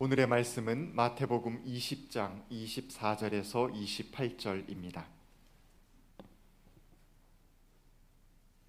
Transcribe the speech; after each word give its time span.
오늘의 0.00 0.28
말씀은 0.28 0.94
마태복음 0.94 1.64
20장 1.64 2.48
24절에서 2.50 3.72
28절입니다. 3.74 5.04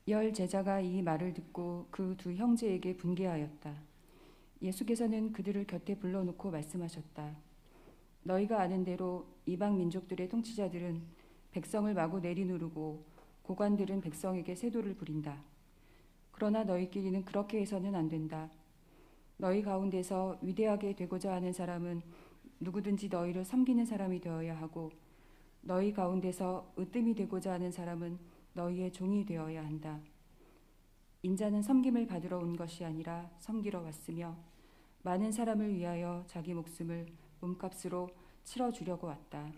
열 0.07 0.33
제자가 0.33 0.79
이 0.79 1.03
말을 1.03 1.35
듣고 1.35 1.85
그 1.91 2.15
두 2.17 2.33
형제에게 2.33 2.97
분개하였다. 2.97 3.75
예수께서는 4.63 5.31
그들을 5.31 5.67
곁에 5.67 5.93
불러놓고 5.99 6.49
말씀하셨다. 6.49 7.35
너희가 8.23 8.59
아는 8.59 8.83
대로 8.83 9.27
이방 9.45 9.77
민족들의 9.77 10.27
통치자들은 10.29 10.99
백성을 11.51 11.93
마구 11.93 12.19
내리누르고 12.21 13.05
고관들은 13.43 14.01
백성에게 14.01 14.55
세도를 14.55 14.95
부린다. 14.95 15.43
그러나 16.31 16.63
너희끼리는 16.63 17.23
그렇게 17.23 17.61
해서는 17.61 17.93
안 17.93 18.09
된다. 18.09 18.49
너희 19.39 19.61
가운데서 19.61 20.37
위대하게 20.41 20.95
되고자 20.95 21.33
하는 21.33 21.53
사람은 21.53 22.01
누구든지 22.59 23.07
너희를 23.07 23.45
섬기는 23.45 23.85
사람이 23.85 24.19
되어야 24.19 24.59
하고 24.59 24.91
너희 25.61 25.93
가운데서 25.93 26.73
으뜸이 26.77 27.15
되고자 27.15 27.53
하는 27.53 27.71
사람은 27.71 28.19
너희의 28.51 28.91
종이 28.91 29.25
되어야 29.25 29.63
한다. 29.65 30.01
인자는 31.23 31.61
섬김을 31.61 32.05
받으러 32.05 32.37
온 32.37 32.57
것이 32.57 32.83
아니라 32.83 33.31
섬기러 33.39 33.79
왔으며 33.81 34.35
많은 35.03 35.31
사람을 35.31 35.73
위하여 35.73 36.25
자기 36.27 36.53
목숨을 36.53 37.05
몸값으로 37.39 38.09
치러 38.43 38.69
주려고 38.71 39.07
왔다. 39.07 39.49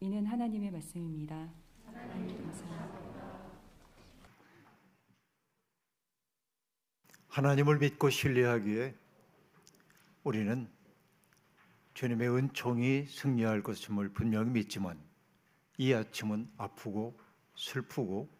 이는 0.00 0.24
하나님의 0.24 0.70
말씀입니다. 0.70 1.50
하나님 1.84 2.42
감사합니다. 2.42 3.12
하나님을 7.28 7.78
믿고 7.78 8.08
신뢰하기에 8.08 9.01
우리는 10.24 10.70
주님의 11.94 12.28
은총이 12.28 13.06
승리할 13.06 13.62
것임을 13.62 14.10
분명히 14.10 14.50
믿지만 14.50 15.02
이 15.78 15.92
아침은 15.92 16.48
아프고 16.56 17.18
슬프고 17.56 18.30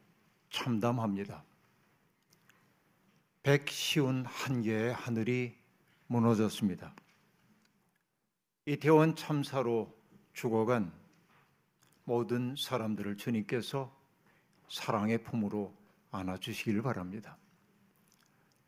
참담합니다. 0.50 1.44
백시운 3.42 4.24
한 4.24 4.62
개의 4.62 4.92
하늘이 4.92 5.56
무너졌습니다. 6.06 6.94
이태원 8.66 9.16
참사로 9.16 9.92
죽어간 10.34 10.92
모든 12.04 12.54
사람들을 12.56 13.16
주님께서 13.16 13.92
사랑의 14.68 15.24
품으로 15.24 15.76
안아주시길 16.12 16.82
바랍니다. 16.82 17.36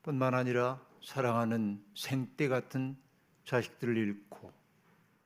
뿐만 0.03 0.35
아니라 0.35 0.85
사랑하는 1.03 1.85
생떼 1.95 2.49
같은 2.49 3.04
자식들을 3.45 3.97
잃고 3.97 4.53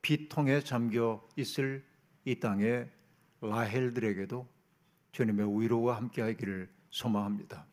비통에 0.01 0.61
잠겨 0.61 1.25
있을 1.35 1.83
이 2.25 2.39
땅의 2.39 2.89
라헬들에게도 3.41 4.47
주님의 5.11 5.61
위로와 5.61 5.97
함께하기를 5.97 6.69
소망합니다. 6.89 7.65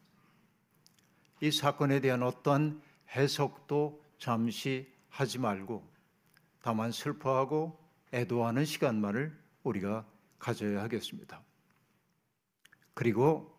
이 1.40 1.50
사건에 1.50 2.00
대한 2.00 2.22
어떠한 2.22 2.80
해석도 3.14 4.02
잠시 4.18 4.90
하지 5.08 5.38
말고 5.38 5.86
다만 6.62 6.92
슬퍼하고 6.92 7.78
애도하는 8.12 8.64
시간만을 8.64 9.36
우리가 9.62 10.06
가져야 10.38 10.82
하겠습니다. 10.82 11.42
그리고 12.94 13.54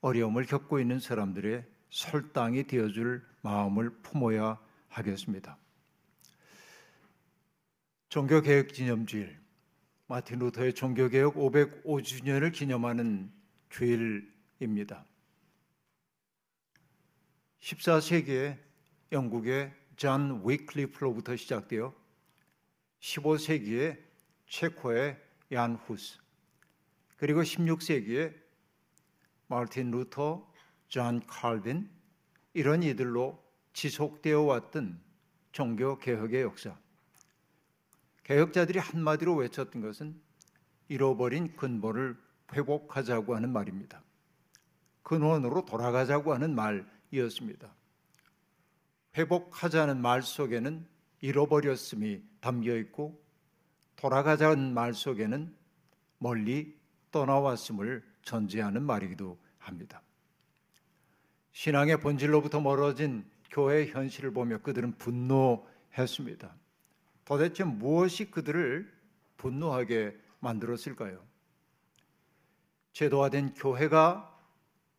어려움을 0.00 0.44
겪고 0.44 0.80
있는 0.80 0.98
사람들의 0.98 1.64
설당이 1.90 2.64
되어줄 2.64 3.24
마음을 3.42 3.90
품어야 4.02 4.58
하겠습니다. 4.88 5.56
종교개혁 8.12 8.68
기념주일 8.68 9.40
마틴 10.06 10.38
루터의 10.40 10.74
종교개혁 10.74 11.32
505주년을 11.32 12.52
기념하는 12.52 13.32
주일입니다. 13.70 15.06
14세기에 17.60 18.58
영국의 19.12 19.72
존 19.96 20.42
위클리프로부터 20.46 21.36
시작되어 21.36 21.94
15세기에 23.00 23.98
체코의 24.46 25.18
얀 25.52 25.76
후스 25.76 26.18
그리고 27.16 27.40
16세기에 27.40 28.34
마틴 29.46 29.90
루터, 29.90 30.52
존 30.88 31.22
칼빈 31.26 31.88
이런 32.52 32.82
이들로 32.82 33.42
지속되어 33.72 34.42
왔던 34.42 35.00
종교 35.52 35.98
개혁의 35.98 36.42
역사 36.42 36.81
개혁자들이 38.24 38.78
한마디로 38.78 39.34
외쳤던 39.36 39.82
것은 39.82 40.20
잃어버린 40.88 41.56
근본을 41.56 42.16
회복하자고 42.52 43.34
하는 43.34 43.52
말입니다. 43.52 44.02
근원으로 45.02 45.64
돌아가자고 45.64 46.32
하는 46.32 46.54
말이었습니다. 46.54 47.74
회복하자는 49.16 50.00
말 50.00 50.22
속에는 50.22 50.86
잃어버렸음이 51.20 52.22
담겨 52.40 52.76
있고 52.76 53.22
돌아가자는 53.96 54.72
말 54.74 54.94
속에는 54.94 55.54
멀리 56.18 56.78
떠나왔음을 57.10 58.02
전제하는 58.22 58.82
말이기도 58.82 59.38
합니다. 59.58 60.02
신앙의 61.52 62.00
본질로부터 62.00 62.60
멀어진 62.60 63.24
교회의 63.50 63.90
현실을 63.90 64.32
보며 64.32 64.58
그들은 64.58 64.96
분노했습니다. 64.96 66.54
도대체 67.24 67.64
무엇이 67.64 68.30
그들을 68.30 68.90
분노하게 69.36 70.16
만들었을까요? 70.40 71.22
제도화된 72.92 73.54
교회가 73.54 74.28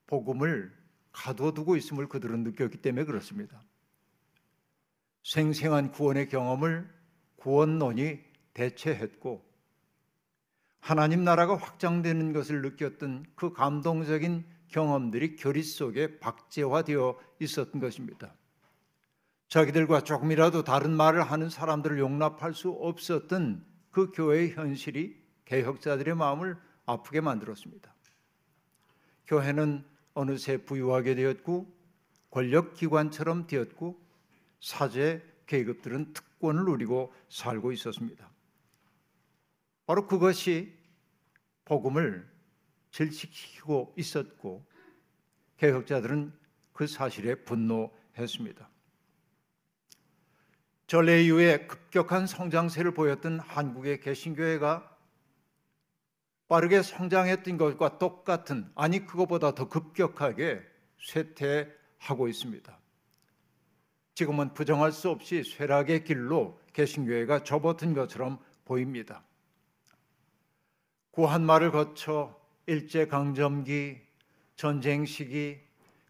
복음을 0.07 0.75
가둬두고 1.11 1.75
있음을 1.77 2.07
그들은 2.07 2.43
느꼈기 2.43 2.77
때문에 2.77 3.05
그렇습니다. 3.05 3.61
생생한 5.23 5.91
구원의 5.91 6.29
경험을 6.29 6.89
구원론이 7.37 8.19
대체했고 8.53 9.43
하나님 10.79 11.23
나라가 11.23 11.55
확장되는 11.55 12.33
것을 12.33 12.61
느꼈던 12.61 13.25
그 13.35 13.53
감동적인 13.53 14.45
경험들이 14.67 15.35
교리 15.37 15.63
속에 15.63 16.19
박제화되어 16.19 17.19
있었던 17.39 17.79
것입니다. 17.79 18.35
자기들과 19.53 20.01
조금이라도 20.01 20.63
다른 20.63 20.97
말을 20.97 21.21
하는 21.21 21.47
사람들을 21.47 21.99
용납할 21.99 22.55
수 22.55 22.71
없었던 22.71 23.63
그 23.91 24.09
교회의 24.09 24.53
현실이 24.53 25.15
개혁자들의 25.45 26.15
마음을 26.15 26.57
아프게 26.87 27.21
만들었습니다. 27.21 27.93
교회는 29.27 29.85
어느새 30.15 30.57
부유하게 30.57 31.13
되었고 31.13 31.71
권력기관처럼 32.31 33.45
되었고 33.45 34.01
사제 34.59 35.23
계급들은 35.45 36.13
특권을 36.13 36.65
누리고 36.65 37.13
살고 37.29 37.73
있었습니다. 37.73 38.27
바로 39.85 40.07
그것이 40.07 40.75
복음을 41.65 42.27
질식시키고 42.89 43.93
있었고 43.99 44.65
개혁자들은 45.57 46.33
그 46.73 46.87
사실에 46.87 47.35
분노했습니다. 47.35 48.72
전례 50.93 51.23
이후에 51.23 51.65
급격한 51.65 52.27
성장세를 52.27 52.93
보였던 52.93 53.39
한국의 53.39 53.99
개신교회가 53.99 54.95
빠르게 56.47 56.83
성장했던 56.83 57.57
것과 57.57 57.97
똑같은 57.97 58.71
아니 58.75 59.03
그것보다 59.03 59.55
더 59.55 59.69
급격하게 59.69 60.61
쇠퇴하고 60.99 62.27
있습니다. 62.27 62.77
지금은 64.13 64.53
부정할 64.53 64.91
수 64.91 65.09
없이 65.09 65.43
쇠락의 65.43 66.03
길로 66.03 66.61
개신교회가 66.73 67.43
접어든 67.43 67.95
것처럼 67.95 68.37
보입니다. 68.63 69.23
구한말을 71.09 71.71
거쳐 71.71 72.39
일제 72.67 73.07
강점기, 73.07 73.97
전쟁 74.55 75.05
시기, 75.05 75.59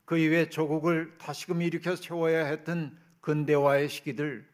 그 0.04 0.18
이후에 0.18 0.50
조국을 0.50 1.18
다시금 1.19 1.62
일으켜 1.62 1.96
세워야 1.96 2.48
했던 2.48 3.00
근대화의 3.22 3.88
시기들, 3.88 4.52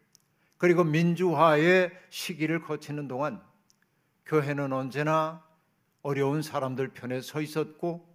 그리고 0.59 0.83
민주화의 0.83 1.89
시기를 2.09 2.61
거치는 2.61 3.07
동안 3.07 3.41
교회는 4.25 4.71
언제나 4.73 5.43
어려운 6.01 6.41
사람들 6.41 6.89
편에 6.89 7.21
서 7.21 7.41
있었고 7.41 8.07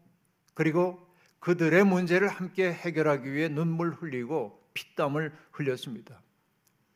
그리고 0.53 1.05
그들의 1.41 1.85
문제를 1.85 2.29
함께 2.29 2.73
해결하기 2.73 3.33
위해 3.33 3.49
눈물 3.49 3.95
흘리고 3.95 4.63
피땀을 4.75 5.33
흘렸습니다. 5.53 6.21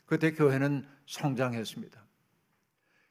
그때 0.04 0.32
교회는 0.32 0.86
성장했습니다. 1.06 2.04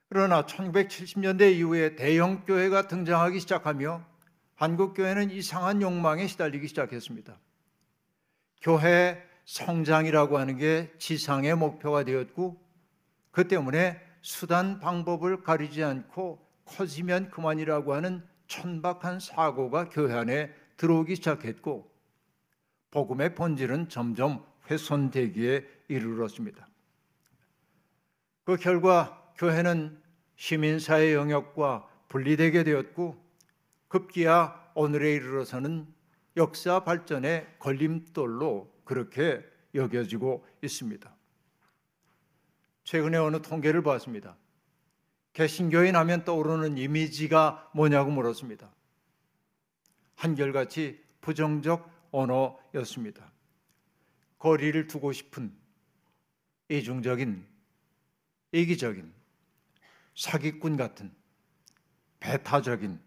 그러나 0.09 0.45
1970년대 0.45 1.53
이후에 1.55 1.95
대형 1.95 2.45
교회가 2.45 2.87
등장하기 2.87 3.39
시작하며 3.39 4.05
한국 4.55 4.93
교회는 4.93 5.31
이상한 5.31 5.81
욕망에 5.81 6.27
시달리기 6.27 6.67
시작했습니다. 6.67 7.37
교회 8.61 9.26
성장이라고 9.47 10.37
하는 10.37 10.57
게 10.57 10.91
지상의 10.99 11.55
목표가 11.55 12.03
되었고 12.03 12.61
그 13.31 13.47
때문에 13.47 13.99
수단 14.21 14.79
방법을 14.79 15.41
가리지 15.41 15.83
않고 15.83 16.45
커지면 16.65 17.31
그만이라고 17.31 17.93
하는 17.93 18.23
천박한 18.47 19.21
사고가 19.21 19.87
교회 19.87 20.13
안에 20.13 20.53
들어오기 20.75 21.15
시작했고 21.15 21.89
복음의 22.91 23.35
본질은 23.35 23.87
점점 23.87 24.45
훼손되기에 24.69 25.65
이르렀습니다. 25.87 26.67
그 28.43 28.57
결과 28.57 29.31
교회는 29.37 30.01
시민사회 30.35 31.13
영역과 31.13 31.87
분리되게 32.09 32.65
되었고 32.65 33.15
급기야 33.87 34.71
오늘에 34.75 35.13
이르러서는 35.13 35.87
역사 36.35 36.83
발전의 36.83 37.47
걸림돌로 37.59 38.76
그렇게 38.87 39.45
여겨지고 39.75 40.47
있습니다. 40.63 41.13
최근에 42.85 43.17
어느 43.17 43.41
통계를 43.41 43.83
보았습니다. 43.83 44.37
개신교인 45.33 45.95
하면 45.97 46.23
떠오르는 46.23 46.77
이미지가 46.77 47.71
뭐냐고 47.75 48.09
물었습니다. 48.11 48.73
한결같이 50.15 51.03
부정적 51.19 51.91
언어였습니다. 52.11 53.29
거리를 54.39 54.87
두고 54.87 55.11
싶은 55.11 55.53
이중적인 56.69 57.45
이기적인 58.53 59.13
사기꾼 60.15 60.77
같은 60.77 61.13
배타적인 62.21 62.99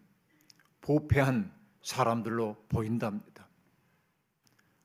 부패한 0.81 1.51
사람들로 1.81 2.65
보인답니다. 2.69 3.30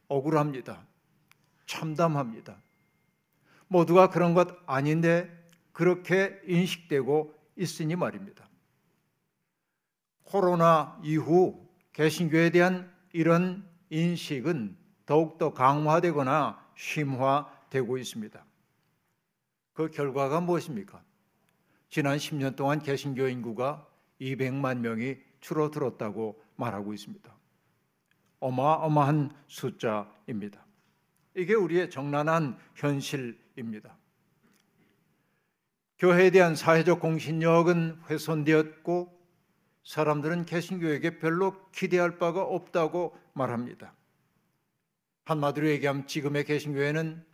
억울합니다. 0.08 0.87
참담합니다. 1.67 2.56
모두가 3.69 4.11
그런 4.11 4.35
것 4.35 4.49
아닌데 4.67 5.31
그렇게 5.73 6.41
인식되고 6.47 7.35
있으니 7.56 7.97
말입니다. 7.97 8.49
코로나 10.23 10.99
이후 11.03 11.69
개신교에 11.93 12.50
대한 12.50 12.93
이런 13.12 13.69
인식은 13.91 14.76
더욱더 15.06 15.53
강화되거나 15.53 16.64
심화되고 16.76 17.99
있습니다. 17.99 18.44
그 19.73 19.91
결과가 19.91 20.41
무엇입니까? 20.41 21.02
지난 21.88 22.19
10년 22.19 22.56
동안 22.56 22.82
개신교 22.82 23.29
인구가 23.29 23.87
200만 24.20 24.79
명이 24.79 25.17
줄어들었다고 25.41 26.43
말하고 26.56 26.93
있습니다. 26.93 27.36
어마어마한 28.41 29.31
숫자입니다. 29.47 30.65
이게 31.35 31.55
우리의 31.55 31.91
정난한 31.91 32.59
현실입니다. 32.75 33.97
교회에 35.99 36.31
대한 36.31 36.55
사회적 36.55 37.00
공신력은 37.00 38.03
훼손되었고 38.09 39.17
사람들은 39.85 40.44
개신교에게 40.44 41.19
별로 41.19 41.55
기대할 41.71 42.19
바가 42.19 42.43
없다고 42.43 43.17
말합니다. 43.33 43.94
한마디로 45.25 45.69
얘기하면 45.69 46.06
지금의 46.06 46.44
개신교회는 46.44 47.25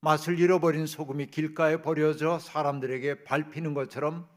맛을 0.00 0.38
잃어버린 0.38 0.86
소금이 0.86 1.26
길가에 1.26 1.82
버려져 1.82 2.38
사람들에게 2.38 3.24
밟히는 3.24 3.74
것처럼 3.74 4.28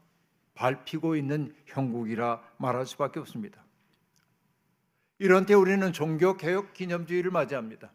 밟히고 0.54 1.16
있는 1.16 1.54
형국이라 1.66 2.42
말할 2.56 2.86
수밖에 2.86 3.20
없습니다. 3.20 3.64
이런 5.20 5.44
때 5.44 5.52
우리는 5.52 5.92
종교 5.92 6.38
개혁 6.38 6.72
기념주의를 6.72 7.30
맞이합니다. 7.30 7.92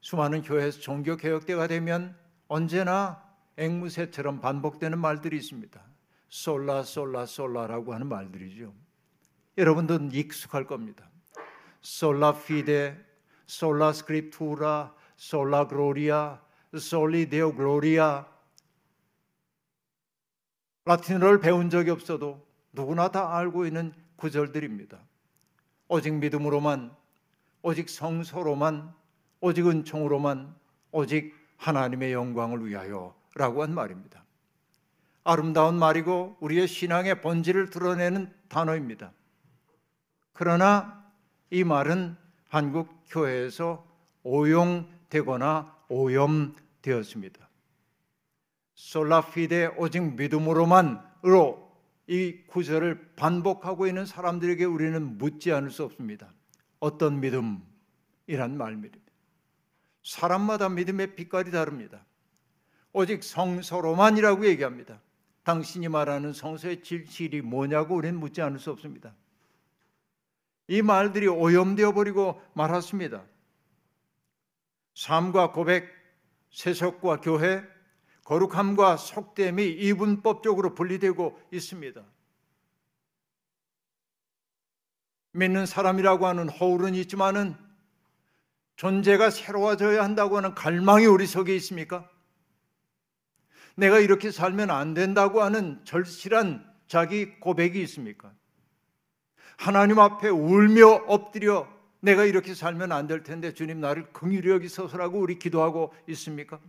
수많은 0.00 0.42
교회에서 0.42 0.78
종교 0.78 1.16
개혁 1.16 1.44
때가 1.44 1.66
되면 1.66 2.16
언제나 2.46 3.20
앵무새처럼 3.56 4.40
반복되는 4.40 4.96
말들이 4.96 5.36
있습니다. 5.36 5.84
솔라 6.28 6.84
솔라 6.84 7.26
솔라라고 7.26 7.94
하는 7.94 8.06
말들이죠. 8.06 8.72
여러분들은 9.58 10.12
익숙할 10.12 10.68
겁니다. 10.68 11.10
Sola 11.80 12.34
Fide, 12.44 12.96
Sola 13.46 13.92
Scriptura, 13.92 14.94
Sola 15.16 15.66
Gratia, 15.66 16.40
Soli 16.78 17.28
Deo 17.28 17.56
Gloria. 17.56 18.24
라틴어를 20.84 21.40
배운 21.40 21.70
적이 21.70 21.90
없어도 21.90 22.46
누구나 22.72 23.10
다 23.10 23.36
알고 23.36 23.66
있는 23.66 23.92
구절들입니다. 24.14 25.00
오직 25.88 26.14
믿음으로만, 26.14 26.94
오직 27.62 27.88
성서로만, 27.88 28.92
오직 29.40 29.66
은총으로만, 29.66 30.54
오직 30.92 31.34
하나님의 31.56 32.12
영광을 32.12 32.66
위하여 32.66 33.14
라고 33.34 33.62
한 33.62 33.74
말입니다. 33.74 34.24
아름다운 35.24 35.78
말이고 35.78 36.36
우리의 36.40 36.68
신앙의 36.68 37.22
본질을 37.22 37.70
드러내는 37.70 38.32
단어입니다. 38.48 39.12
그러나 40.32 41.04
이 41.50 41.64
말은 41.64 42.16
한국 42.48 42.88
교회에서 43.08 43.86
오용되거나 44.22 45.74
오염되었습니다. 45.88 47.48
솔라피데 48.74 49.74
오직 49.76 50.14
믿음으로만으로 50.16 51.63
이 52.06 52.42
구절을 52.46 53.14
반복하고 53.16 53.86
있는 53.86 54.04
사람들에게 54.04 54.64
우리는 54.64 55.18
묻지 55.18 55.52
않을 55.52 55.70
수 55.70 55.84
없습니다. 55.84 56.32
어떤 56.78 57.20
믿음이란 57.20 58.56
말입니다. 58.56 58.98
사람마다 60.02 60.68
믿음의 60.68 61.16
빛깔이 61.16 61.50
다릅니다. 61.50 62.04
오직 62.92 63.24
성서로만이라고 63.24 64.46
얘기합니다. 64.46 65.00
당신이 65.44 65.88
말하는 65.88 66.32
성서의 66.32 66.82
질질이 66.82 67.42
뭐냐고 67.42 67.96
우리는 67.96 68.18
묻지 68.18 68.42
않을 68.42 68.58
수 68.58 68.70
없습니다. 68.70 69.14
이 70.68 70.82
말들이 70.82 71.26
오염되어 71.26 71.92
버리고 71.92 72.40
말았습니다. 72.54 73.24
삶과 74.94 75.52
고백, 75.52 75.88
세속과 76.50 77.20
교회, 77.20 77.62
거룩함과 78.24 78.96
속됨이 78.96 79.66
이분법적으로 79.70 80.74
분리되고 80.74 81.40
있습니다. 81.52 82.02
믿는 85.32 85.66
사람이라고 85.66 86.26
하는 86.26 86.48
허울은 86.48 86.94
있지만은 86.94 87.56
존재가 88.76 89.30
새로워져야 89.30 90.02
한다고 90.02 90.36
하는 90.36 90.54
갈망이 90.54 91.06
우리 91.06 91.26
속에 91.26 91.54
있습니까? 91.56 92.08
내가 93.76 93.98
이렇게 93.98 94.30
살면 94.30 94.70
안 94.70 94.94
된다고 94.94 95.42
하는 95.42 95.84
절실한 95.84 96.64
자기 96.86 97.38
고백이 97.40 97.80
있습니까? 97.82 98.32
하나님 99.56 99.98
앞에 99.98 100.28
울며 100.28 101.04
엎드려 101.06 101.68
내가 102.00 102.24
이렇게 102.24 102.54
살면 102.54 102.92
안 102.92 103.06
될 103.06 103.22
텐데 103.22 103.52
주님 103.52 103.80
나를 103.80 104.12
긍휼히 104.12 104.48
여기소서라고 104.48 105.18
우리 105.18 105.38
기도하고 105.38 105.92
있습니까? 106.08 106.60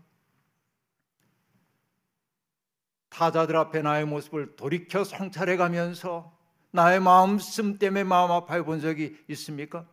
타자들 3.15 3.55
앞에 3.55 3.81
나의 3.81 4.05
모습을 4.05 4.57
돌이켜 4.57 5.05
성찰해 5.05 5.55
가면서 5.55 6.37
나의 6.71 6.99
마음씀 6.99 7.79
때문에 7.79 8.03
마음 8.03 8.29
아파해 8.31 8.61
본 8.63 8.81
적이 8.81 9.15
있습니까? 9.29 9.87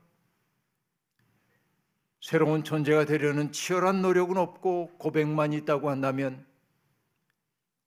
새로운 2.21 2.65
존재가 2.65 3.05
되려는 3.05 3.53
치열한 3.53 4.03
노력은 4.03 4.37
없고 4.37 4.97
고백만 4.99 5.53
있다고 5.53 5.89
한다면 5.89 6.45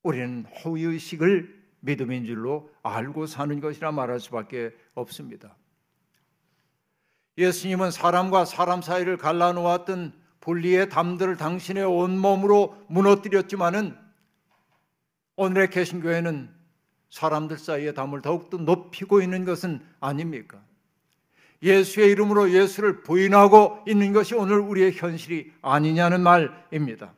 우리는 0.04 0.46
호의의식을 0.64 1.66
믿음인 1.82 2.26
줄로 2.26 2.70
알고 2.82 3.28
사는 3.28 3.60
것이라 3.60 3.92
말할 3.92 4.22
수밖에 4.22 4.72
없습니다. 4.94 5.58
예수님은 7.38 7.92
사람과 7.92 8.46
사람 8.46 8.82
사이를 8.82 9.18
갈라놓았던 9.18 10.14
분리의 10.40 10.88
담들을 10.88 11.36
당신의 11.36 11.84
온몸으로 11.84 12.86
무너뜨렸지만은 12.88 14.05
오늘의 15.36 15.70
개신교회는 15.70 16.54
사람들 17.10 17.58
사이의 17.58 17.94
담을 17.94 18.22
더욱더 18.22 18.58
높이고 18.58 19.22
있는 19.22 19.46
것은 19.46 19.86
아닙니까? 20.00 20.62
예수의 21.62 22.12
이름으로 22.12 22.52
예수를 22.52 23.04
부인하고 23.04 23.84
있는 23.88 24.14
것이 24.14 24.36
오늘 24.36 24.60
우리의 24.60 24.94
현실이 24.94 25.54
아니냐는 25.62 26.22
말입니다. 26.22 27.14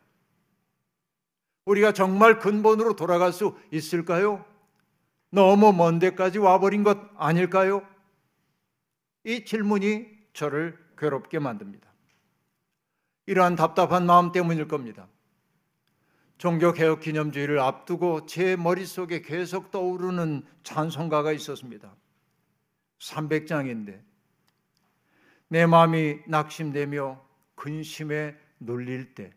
우리가 1.66 1.92
정말 1.92 2.40
근본으로 2.40 2.96
돌아갈 2.96 3.34
수 3.34 3.58
있을까요? 3.72 4.46
너무 5.30 5.74
먼 5.74 6.00
데까지 6.00 6.40
와버린 6.40 6.84
것 6.84 6.98
아닐까요? 7.18 7.86
이 9.26 9.44
질문이 9.44 10.08
저를 10.32 10.78
괴롭게 10.98 11.40
만듭니다. 11.40 11.88
이러한 13.26 13.58
답답한 13.58 14.06
마음 14.06 14.32
때문일 14.32 14.70
겁니다. 14.70 15.08
종교개혁 16.38 17.00
기념주의를 17.00 17.60
앞두고 17.60 18.26
제 18.28 18.56
머릿속에 18.56 19.22
계속 19.22 19.72
떠오르는 19.72 20.44
찬송가가 20.64 21.32
있었습니다. 21.34 21.96
300장인데 23.00 24.02
내 25.48 25.66
마음이 25.66 26.20
낙심되며 26.28 27.26
근심에 27.56 28.36
눌릴 28.60 29.16
때 29.16 29.34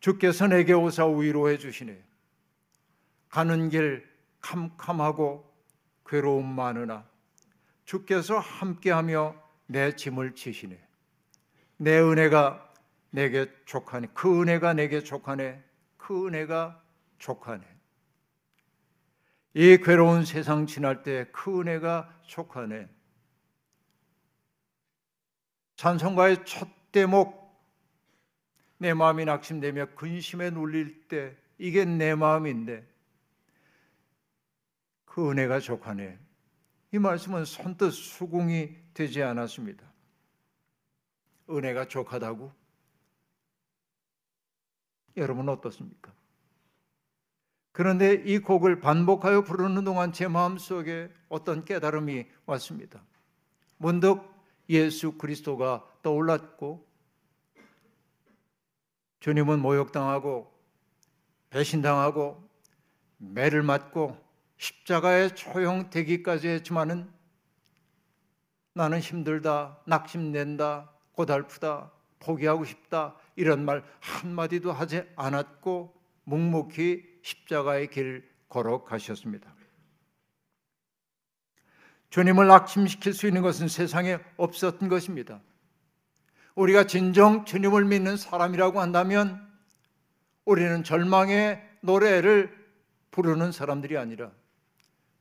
주께서 0.00 0.46
내게 0.46 0.72
오사 0.72 1.06
위로해 1.06 1.56
주시네. 1.56 2.02
가는 3.28 3.68
길 3.68 4.06
캄캄하고 4.40 5.50
괴로움 6.06 6.46
많으나 6.46 7.08
주께서 7.84 8.38
함께하며 8.38 9.34
내 9.66 9.96
짐을 9.96 10.34
지시네. 10.34 10.78
내 11.78 11.98
은혜가 11.98 12.73
내게 13.14 13.48
족하네. 13.64 14.08
그 14.12 14.42
은혜가 14.42 14.72
내게 14.72 15.00
족하네. 15.00 15.62
그 15.96 16.26
은혜가 16.26 16.82
족하네. 17.18 17.64
이 19.54 19.76
괴로운 19.76 20.24
세상 20.24 20.66
지날 20.66 21.04
때 21.04 21.30
그 21.30 21.60
은혜가 21.60 22.22
족하네. 22.26 22.88
찬송가의 25.76 26.44
첫 26.44 26.68
대목 26.90 27.44
내 28.78 28.92
마음이 28.94 29.24
낙심되며 29.26 29.94
근심에 29.94 30.50
눌릴 30.50 31.06
때 31.06 31.36
이게 31.58 31.84
내 31.84 32.16
마음인데 32.16 32.84
그 35.04 35.30
은혜가 35.30 35.60
족하네. 35.60 36.18
이 36.90 36.98
말씀은 36.98 37.44
선뜻 37.44 37.92
수긍이 37.92 38.76
되지 38.92 39.22
않았습니다. 39.22 39.84
은혜가 41.48 41.86
족하다고? 41.86 42.63
여러분 45.16 45.48
어떻습니까? 45.48 46.12
그런데 47.72 48.22
이 48.24 48.38
곡을 48.38 48.80
반복하여 48.80 49.42
부르는 49.42 49.84
동안 49.84 50.12
제 50.12 50.28
마음속에 50.28 51.10
어떤 51.28 51.64
깨달음이 51.64 52.26
왔습니다. 52.46 53.02
문득 53.78 54.22
예수 54.68 55.18
그리스도가 55.18 55.84
떠올랐고 56.02 56.86
주님은 59.20 59.60
모욕당하고 59.60 60.52
배신당하고 61.50 62.48
매를 63.18 63.62
맞고 63.62 64.16
십자가에 64.56 65.30
초용되기까지 65.34 66.48
했지만은 66.48 67.10
나는 68.74 68.98
힘들다, 69.00 69.80
낙심낸다, 69.86 70.90
고달프다, 71.12 71.92
포기하고 72.18 72.64
싶다 72.64 73.16
이런 73.36 73.64
말 73.64 73.84
한마디도 74.00 74.72
하지 74.72 75.02
않았고 75.16 75.94
묵묵히 76.24 77.20
십자가의 77.22 77.88
길 77.88 78.28
걸어가셨습니다. 78.48 79.54
주님을 82.10 82.46
낙심시킬 82.46 83.12
수 83.12 83.26
있는 83.26 83.42
것은 83.42 83.66
세상에 83.66 84.18
없었던 84.36 84.88
것입니다. 84.88 85.40
우리가 86.54 86.86
진정 86.86 87.44
주님을 87.44 87.84
믿는 87.86 88.16
사람이라고 88.16 88.80
한다면 88.80 89.44
우리는 90.44 90.84
절망의 90.84 91.60
노래를 91.80 92.54
부르는 93.10 93.50
사람들이 93.50 93.96
아니라 93.96 94.30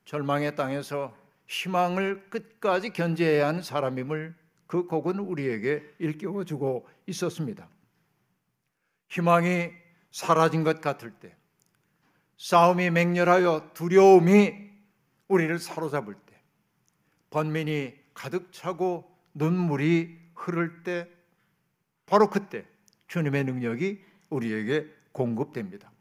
절망의 0.05 0.55
땅에서 0.55 1.17
희망을 1.48 2.29
끝까지 2.29 2.91
견제해야 2.91 3.48
하는 3.48 3.62
사람임을 3.62 4.36
그 4.67 4.86
곡은 4.86 5.20
우리에게 5.20 5.84
일깨워 6.00 6.43
주고 6.46 6.88
있었습니다. 7.08 7.67
희망이 9.13 9.72
사라진 10.10 10.63
것 10.63 10.82
같을 10.82 11.12
때, 11.12 11.36
싸움이 12.38 12.89
맹렬하여 12.89 13.70
두려움이 13.75 14.72
우리를 15.27 15.60
사로잡을 15.60 16.15
때, 16.15 16.41
번민이 17.29 17.93
가득 18.15 18.51
차고 18.51 19.08
눈물이 19.36 20.20
흐를 20.34 20.82
때, 20.82 21.08
바로 22.08 22.27
그때 22.27 22.65
주님의 23.08 23.43
능력이 23.43 24.03
우리에게 24.32 24.91
공급됩니다. 25.12 25.91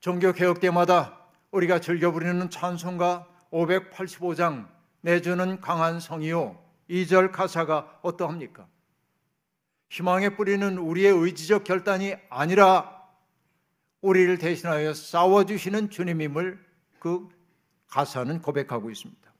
종교 0.00 0.32
개혁 0.32 0.58
때마다 0.58 1.24
우리가 1.52 1.80
즐겨 1.80 2.10
부르는 2.10 2.50
찬송가 2.50 3.28
585장 3.52 4.68
내주는 5.02 5.60
강한 5.60 6.00
성이요 6.00 6.60
2절 6.90 7.30
가사가 7.30 8.00
어떠합니까? 8.02 8.66
희망의 9.88 10.36
뿌리는 10.36 10.78
우리의 10.78 11.12
의지적 11.12 11.64
결단이 11.64 12.14
아니라 12.28 12.98
우리를 14.00 14.38
대신하여 14.38 14.94
싸워주시는 14.94 15.90
주님임을 15.90 16.64
그 16.98 17.28
가사는 17.88 18.42
고백하고 18.42 18.90
있습니다. 18.90 19.32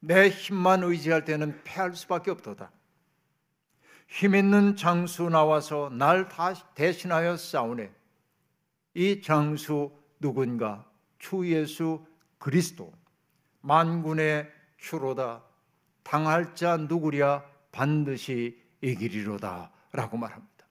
내 0.00 0.28
힘만 0.30 0.82
의지할 0.82 1.24
때는 1.24 1.62
패할 1.64 1.94
수밖에 1.94 2.30
없도다. 2.30 2.72
힘 4.08 4.34
있는 4.34 4.76
장수 4.76 5.28
나와서 5.28 5.90
날 5.90 6.28
대신하여 6.74 7.36
싸우네. 7.36 7.90
이 8.94 9.22
장수 9.22 9.92
누군가? 10.20 10.84
주 11.18 11.46
예수 11.50 12.04
그리스도 12.38 12.92
만군의 13.60 14.50
주로다 14.76 15.42
당할 16.02 16.54
자 16.54 16.76
누구랴 16.76 17.44
반드시 17.70 18.60
이기리로다라고 18.82 20.16
말합니다. 20.16 20.66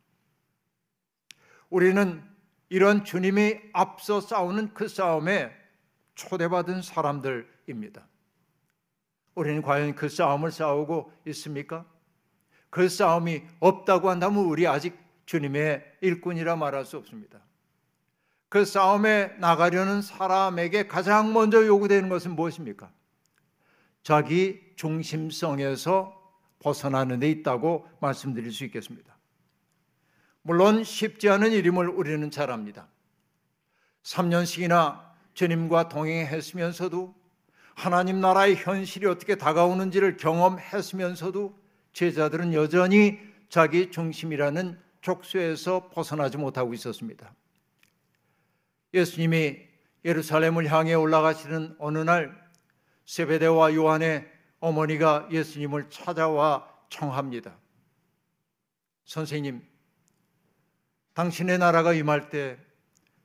우리는 1.70 2.24
이런 2.70 3.04
주님이 3.04 3.60
앞서 3.74 4.22
싸우는 4.22 4.74
그 4.74 4.88
싸움에 4.88 5.52
초대받은 6.16 6.82
사람들입니다. 6.82 8.08
우리는 9.36 9.62
과연 9.62 9.96
그 9.96 10.10
싸움을 10.10 10.52
싸우고 10.52 11.12
있습니까? 11.28 11.86
그 12.70 12.88
싸움이 12.88 13.44
없다고 13.60 14.10
한다면 14.10 14.46
우리 14.46 14.68
아직 14.68 14.98
주님의 15.26 15.84
일꾼이라 16.02 16.58
말할 16.58 16.86
수 16.86 16.98
없습니다. 16.98 17.40
그 18.50 18.66
싸움에 18.66 19.36
나가려는 19.40 20.02
사람에게 20.02 20.88
가장 20.88 21.32
먼저 21.32 21.66
요구되는 21.66 22.10
것은 22.10 22.36
무엇입니까? 22.36 22.92
자기 24.04 24.62
중심성에서 24.76 26.21
벗어나는 26.62 27.20
데 27.20 27.30
있다고 27.30 27.88
말씀드릴 28.00 28.52
수 28.52 28.64
있겠습니다. 28.66 29.18
물론 30.44 30.84
쉽지 30.84 31.30
않은 31.30 31.52
일임을 31.52 31.90
우리는 31.90 32.32
잘 32.32 32.50
압니다. 32.52 32.88
3년씩이나 34.04 35.02
주님과 35.34 35.90
동행했으면서도 35.90 37.14
하나님 37.76 38.22
나라의 38.22 38.56
현실이 38.56 39.06
어떻게 39.08 39.36
다가오는지를 39.36 40.18
경험했으면서도 40.18 41.60
제자들은 41.94 42.54
여전히 42.54 43.20
자기 43.50 43.92
중심이라는 43.92 44.80
족쇄에서 45.02 45.90
벗어나지 45.90 46.38
못하고 46.38 46.74
있었습니다. 46.74 47.34
예수님이 48.94 49.58
예루살렘을 50.06 50.72
향해 50.72 50.94
올라가시는 50.94 51.76
어느 51.80 52.00
날 52.00 52.40
세베대와 53.06 53.74
요한의 53.76 54.31
어머니가 54.62 55.28
예수님을 55.30 55.90
찾아와 55.90 56.66
청합니다. 56.90 57.58
선생님, 59.04 59.62
당신의 61.14 61.58
나라가 61.58 61.94
임할 61.94 62.30
때 62.30 62.72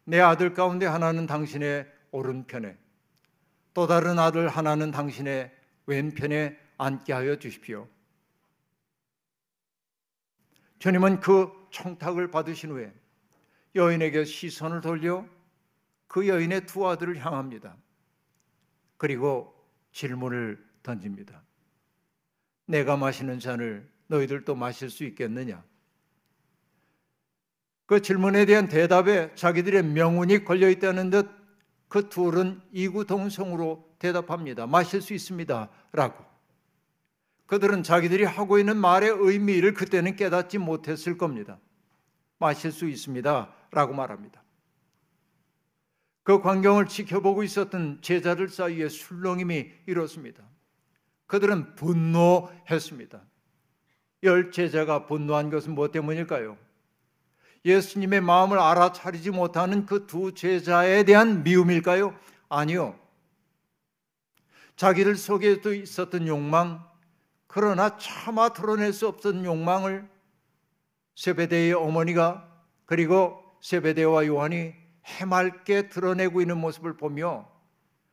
내 0.08 0.20
아들 0.20 0.54
가운데 0.54 0.86
하나는 0.86 1.26
당신의 1.26 1.92
오른편에 2.12 2.78
또 3.74 3.86
다른 3.88 4.18
아들 4.20 4.48
하나는 4.48 4.92
당신의 4.92 5.52
왼편에 5.86 6.56
앉게 6.78 7.12
하여 7.12 7.36
주십시오. 7.36 7.88
주님은 10.78 11.20
그 11.20 11.50
청탁을 11.72 12.30
받으신 12.30 12.70
후에 12.70 12.94
여인에게 13.74 14.24
시선을 14.24 14.80
돌려 14.80 15.26
그 16.06 16.28
여인의 16.28 16.66
두 16.66 16.88
아들을 16.88 17.18
향합니다. 17.24 17.76
그리고 18.96 19.52
질문을 19.90 20.64
던집니다. 20.86 21.42
내가 22.66 22.96
마시는 22.96 23.38
잔을 23.38 23.90
너희들도 24.06 24.54
마실 24.54 24.88
수 24.90 25.04
있겠느냐? 25.04 25.62
그 27.86 28.00
질문에 28.00 28.46
대한 28.46 28.68
대답에 28.68 29.34
자기들의 29.34 29.82
명운이 29.84 30.44
걸려 30.44 30.70
있다는 30.70 31.10
듯 31.10 31.46
그 31.88 32.08
둘은 32.08 32.60
이구동성으로 32.72 33.96
대답합니다. 33.98 34.66
마실 34.66 35.00
수 35.00 35.14
있습니다. 35.14 35.70
라고. 35.92 36.24
그들은 37.46 37.84
자기들이 37.84 38.24
하고 38.24 38.58
있는 38.58 38.76
말의 38.76 39.10
의미를 39.10 39.72
그때는 39.72 40.16
깨닫지 40.16 40.58
못했을 40.58 41.16
겁니다. 41.16 41.60
마실 42.38 42.72
수 42.72 42.88
있습니다. 42.88 43.54
라고 43.70 43.94
말합니다. 43.94 44.42
그 46.24 46.40
광경을 46.40 46.86
지켜보고 46.86 47.44
있었던 47.44 48.02
제자들 48.02 48.48
사이에 48.48 48.88
술렁임이 48.88 49.70
일었습니다. 49.86 50.42
그들은 51.26 51.74
분노했습니다. 51.74 53.20
열 54.22 54.50
제자가 54.50 55.06
분노한 55.06 55.50
것은 55.50 55.74
무엇 55.74 55.92
때문일까요? 55.92 56.56
예수님의 57.64 58.20
마음을 58.20 58.58
알아차리지 58.58 59.30
못하는 59.30 59.86
그 59.86 60.06
두 60.06 60.32
제자에 60.34 61.02
대한 61.02 61.42
미움일까요? 61.42 62.16
아니요. 62.48 62.98
자기들 64.76 65.16
속에 65.16 65.60
도 65.62 65.74
있었던 65.74 66.28
욕망, 66.28 66.84
그러나 67.46 67.96
차마 67.98 68.50
드러낼 68.50 68.92
수 68.92 69.08
없던 69.08 69.44
욕망을 69.44 70.08
세베대의 71.16 71.72
어머니가 71.72 72.46
그리고 72.84 73.42
세베대와 73.62 74.26
요한이 74.26 74.74
해맑게 75.04 75.88
드러내고 75.88 76.40
있는 76.40 76.58
모습을 76.58 76.96
보며 76.96 77.50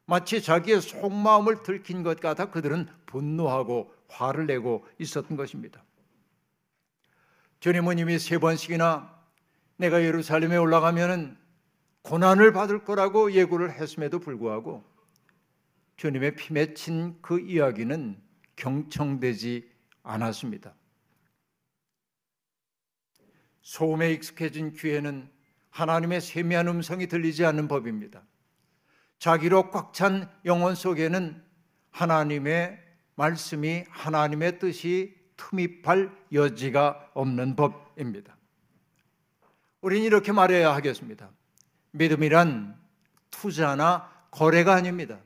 마치 0.05 0.41
자기의 0.41 0.81
속마음을 0.81 1.63
들킨 1.63 2.03
것 2.03 2.19
같아 2.19 2.51
그들은 2.51 2.87
분노하고 3.05 3.93
화를 4.09 4.45
내고 4.47 4.85
있었던 4.99 5.37
것입니다. 5.37 5.83
주님은 7.59 7.99
이미 7.99 8.19
세 8.19 8.37
번씩이나 8.37 9.13
내가 9.77 10.03
예루살렘에 10.03 10.57
올라가면은 10.57 11.37
고난을 12.01 12.51
받을 12.51 12.83
거라고 12.83 13.31
예고를 13.31 13.71
했음에도 13.71 14.19
불구하고 14.19 14.83
주님의 15.95 16.35
피 16.35 16.53
맺힌 16.53 17.21
그 17.21 17.39
이야기는 17.39 18.21
경청되지 18.57 19.69
않았습니다. 20.03 20.75
소음에 23.61 24.11
익숙해진 24.11 24.73
귀에는 24.73 25.29
하나님의 25.69 26.19
세미한 26.19 26.67
음성이 26.67 27.07
들리지 27.07 27.45
않는 27.45 27.69
법입니다. 27.69 28.23
자기로 29.23 29.71
꽉 29.71 29.93
찬 29.93 30.29
영혼 30.43 30.75
속에는 30.75 31.41
하나님의 31.91 32.77
말씀이 33.15 33.85
하나님의 33.89 34.59
뜻이 34.59 35.15
틈입할 35.37 36.11
여지가 36.33 37.11
없는 37.13 37.55
법입니다. 37.55 38.35
우리는 39.79 40.05
이렇게 40.05 40.33
말해야 40.33 40.75
하겠습니다. 40.75 41.29
믿음이란 41.91 42.77
투자나 43.31 44.11
거래가 44.29 44.73
아닙니다. 44.73 45.19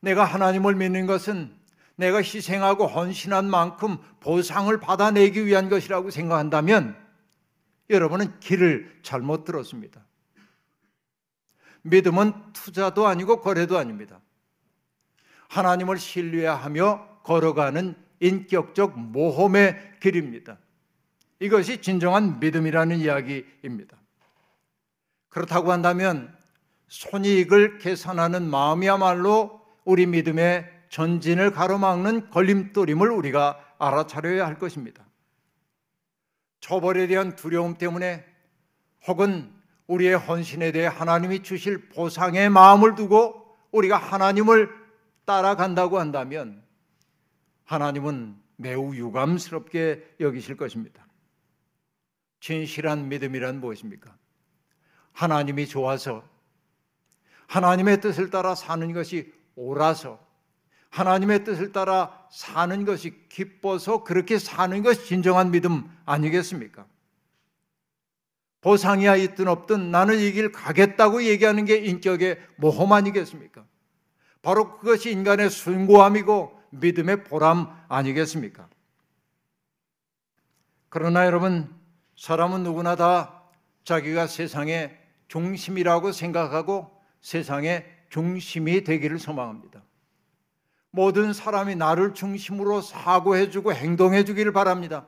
내가 0.00 0.24
하나님을 0.24 0.74
믿는 0.74 1.06
것은 1.06 1.56
내가 1.94 2.18
희생하고 2.18 2.88
헌신한 2.88 3.48
만큼 3.48 3.98
보상을 4.18 4.76
받아내기 4.80 5.46
위한 5.46 5.68
것이라고 5.68 6.10
생각한다면 6.10 6.96
여러분은 7.90 8.40
길을 8.40 8.98
잘못 9.04 9.44
들었습니다. 9.44 10.04
믿음은 11.88 12.52
투자도 12.52 13.06
아니고 13.06 13.40
거래도 13.40 13.78
아닙니다. 13.78 14.20
하나님을 15.48 15.98
신뢰하며 15.98 17.20
걸어가는 17.22 17.94
인격적 18.20 18.98
모험의 18.98 19.98
길입니다. 20.00 20.58
이것이 21.40 21.80
진정한 21.80 22.40
믿음이라는 22.40 22.98
이야기입니다. 22.98 23.96
그렇다고 25.28 25.72
한다면 25.72 26.36
손이익을 26.88 27.78
계산하는 27.78 28.48
마음이야말로 28.50 29.60
우리 29.84 30.06
믿음의 30.06 30.78
전진을 30.88 31.52
가로막는 31.52 32.30
걸림돌임을 32.30 33.10
우리가 33.10 33.74
알아차려야 33.78 34.46
할 34.46 34.58
것입니다. 34.58 35.04
처벌에 36.60 37.06
대한 37.06 37.36
두려움 37.36 37.74
때문에 37.76 38.24
혹은 39.06 39.52
우리의 39.88 40.16
헌신에 40.16 40.70
대해 40.72 40.86
하나님이 40.86 41.42
주실 41.42 41.88
보상의 41.88 42.50
마음을 42.50 42.94
두고 42.94 43.56
우리가 43.72 43.96
하나님을 43.96 44.70
따라간다고 45.24 45.98
한다면 45.98 46.62
하나님은 47.64 48.36
매우 48.56 48.94
유감스럽게 48.94 50.16
여기실 50.20 50.56
것입니다. 50.56 51.06
진실한 52.40 53.08
믿음이란 53.08 53.60
무엇입니까? 53.60 54.14
하나님이 55.12 55.66
좋아서 55.66 56.24
하나님의 57.46 58.00
뜻을 58.00 58.30
따라 58.30 58.54
사는 58.54 58.92
것이 58.92 59.32
옳아서 59.56 60.24
하나님의 60.90 61.44
뜻을 61.44 61.72
따라 61.72 62.26
사는 62.30 62.84
것이 62.84 63.28
기뻐서 63.28 64.04
그렇게 64.04 64.38
사는 64.38 64.82
것이 64.82 65.06
진정한 65.06 65.50
믿음 65.50 65.90
아니겠습니까? 66.04 66.86
보상이야 68.60 69.16
있든 69.16 69.48
없든 69.48 69.90
나는 69.90 70.18
이 70.18 70.32
길 70.32 70.50
가겠다고 70.52 71.22
얘기하는 71.24 71.64
게 71.64 71.76
인격의 71.76 72.38
모험 72.56 72.92
아니겠습니까? 72.92 73.64
바로 74.42 74.78
그것이 74.78 75.10
인간의 75.10 75.50
순고함이고 75.50 76.58
믿음의 76.70 77.24
보람 77.24 77.68
아니겠습니까? 77.88 78.68
그러나 80.88 81.26
여러분, 81.26 81.74
사람은 82.16 82.62
누구나 82.62 82.96
다 82.96 83.42
자기가 83.84 84.26
세상의 84.26 84.98
중심이라고 85.28 86.12
생각하고 86.12 86.90
세상의 87.20 87.86
중심이 88.10 88.84
되기를 88.84 89.18
소망합니다. 89.18 89.82
모든 90.90 91.32
사람이 91.32 91.76
나를 91.76 92.14
중심으로 92.14 92.80
사고해주고 92.80 93.74
행동해주기를 93.74 94.52
바랍니다. 94.52 95.06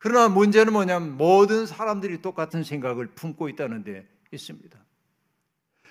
그러나 0.00 0.30
문제는 0.30 0.72
뭐냐면 0.72 1.18
모든 1.18 1.66
사람들이 1.66 2.22
똑같은 2.22 2.64
생각을 2.64 3.08
품고 3.08 3.50
있다는 3.50 3.84
데 3.84 4.08
있습니다. 4.32 4.78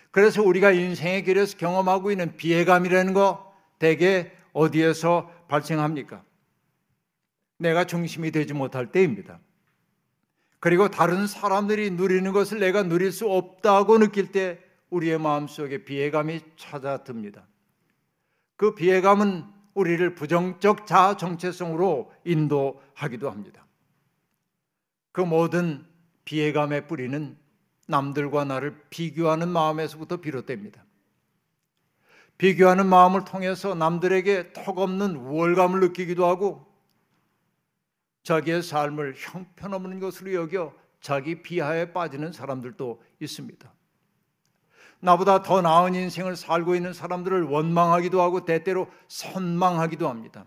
그래서 0.09 0.41
우리가 0.41 0.71
인생의 0.71 1.23
길에서 1.23 1.55
경험하고 1.57 2.09
있는 2.09 2.35
비애감이라는 2.35 3.13
거 3.13 3.53
대개 3.77 4.31
어디에서 4.51 5.31
발생합니까? 5.47 6.23
내가 7.59 7.85
중심이 7.85 8.31
되지 8.31 8.55
못할 8.55 8.91
때입니다. 8.91 9.39
그리고 10.59 10.89
다른 10.89 11.27
사람들이 11.27 11.91
누리는 11.91 12.31
것을 12.33 12.59
내가 12.59 12.81
누릴 12.81 13.11
수 13.11 13.29
없다고 13.29 13.99
느낄 13.99 14.31
때 14.31 14.59
우리의 14.89 15.19
마음속에 15.19 15.85
비애감이 15.85 16.41
찾아듭니다. 16.57 17.45
그 18.55 18.73
비애감은 18.73 19.45
우리를 19.75 20.15
부정적 20.15 20.87
자아 20.87 21.15
정체성으로 21.15 22.11
인도하기도 22.25 23.29
합니다. 23.29 23.67
그 25.11 25.21
모든 25.21 25.85
비애감의 26.25 26.87
뿌리는 26.87 27.37
남들과 27.87 28.45
나를 28.45 28.79
비교하는 28.89 29.49
마음에서부터 29.49 30.17
비롯됩니다. 30.17 30.85
비교하는 32.37 32.85
마음을 32.85 33.25
통해서 33.25 33.75
남들에게 33.75 34.53
턱없는 34.53 35.15
우월감을 35.15 35.79
느끼기도 35.81 36.25
하고 36.25 36.65
자기의 38.23 38.63
삶을 38.63 39.15
형편없는 39.17 39.99
것으로 39.99 40.33
여겨 40.33 40.73
자기 41.01 41.41
비하에 41.41 41.91
빠지는 41.91 42.31
사람들도 42.31 43.01
있습니다. 43.19 43.73
나보다 45.01 45.41
더 45.41 45.61
나은 45.61 45.95
인생을 45.95 46.35
살고 46.35 46.75
있는 46.75 46.93
사람들을 46.93 47.43
원망하기도 47.43 48.21
하고 48.21 48.45
때때로 48.45 48.89
선망하기도 49.07 50.07
합니다. 50.07 50.45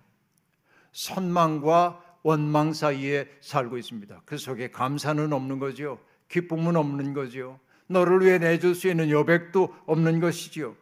선망과 0.93 2.03
원망 2.23 2.73
사이에 2.73 3.29
살고 3.41 3.79
있습니다. 3.79 4.23
그 4.25 4.39
속에 4.39 4.71
감사는 4.71 5.33
없는 5.33 5.59
거지요. 5.59 5.99
기쁨은 6.29 6.77
없는 6.77 7.15
거지요. 7.15 7.59
너를 7.87 8.21
위해 8.23 8.39
내줄 8.39 8.75
수 8.75 8.89
있는 8.89 9.11
여백도 9.11 9.75
없는 9.87 10.21
것이지요. 10.21 10.77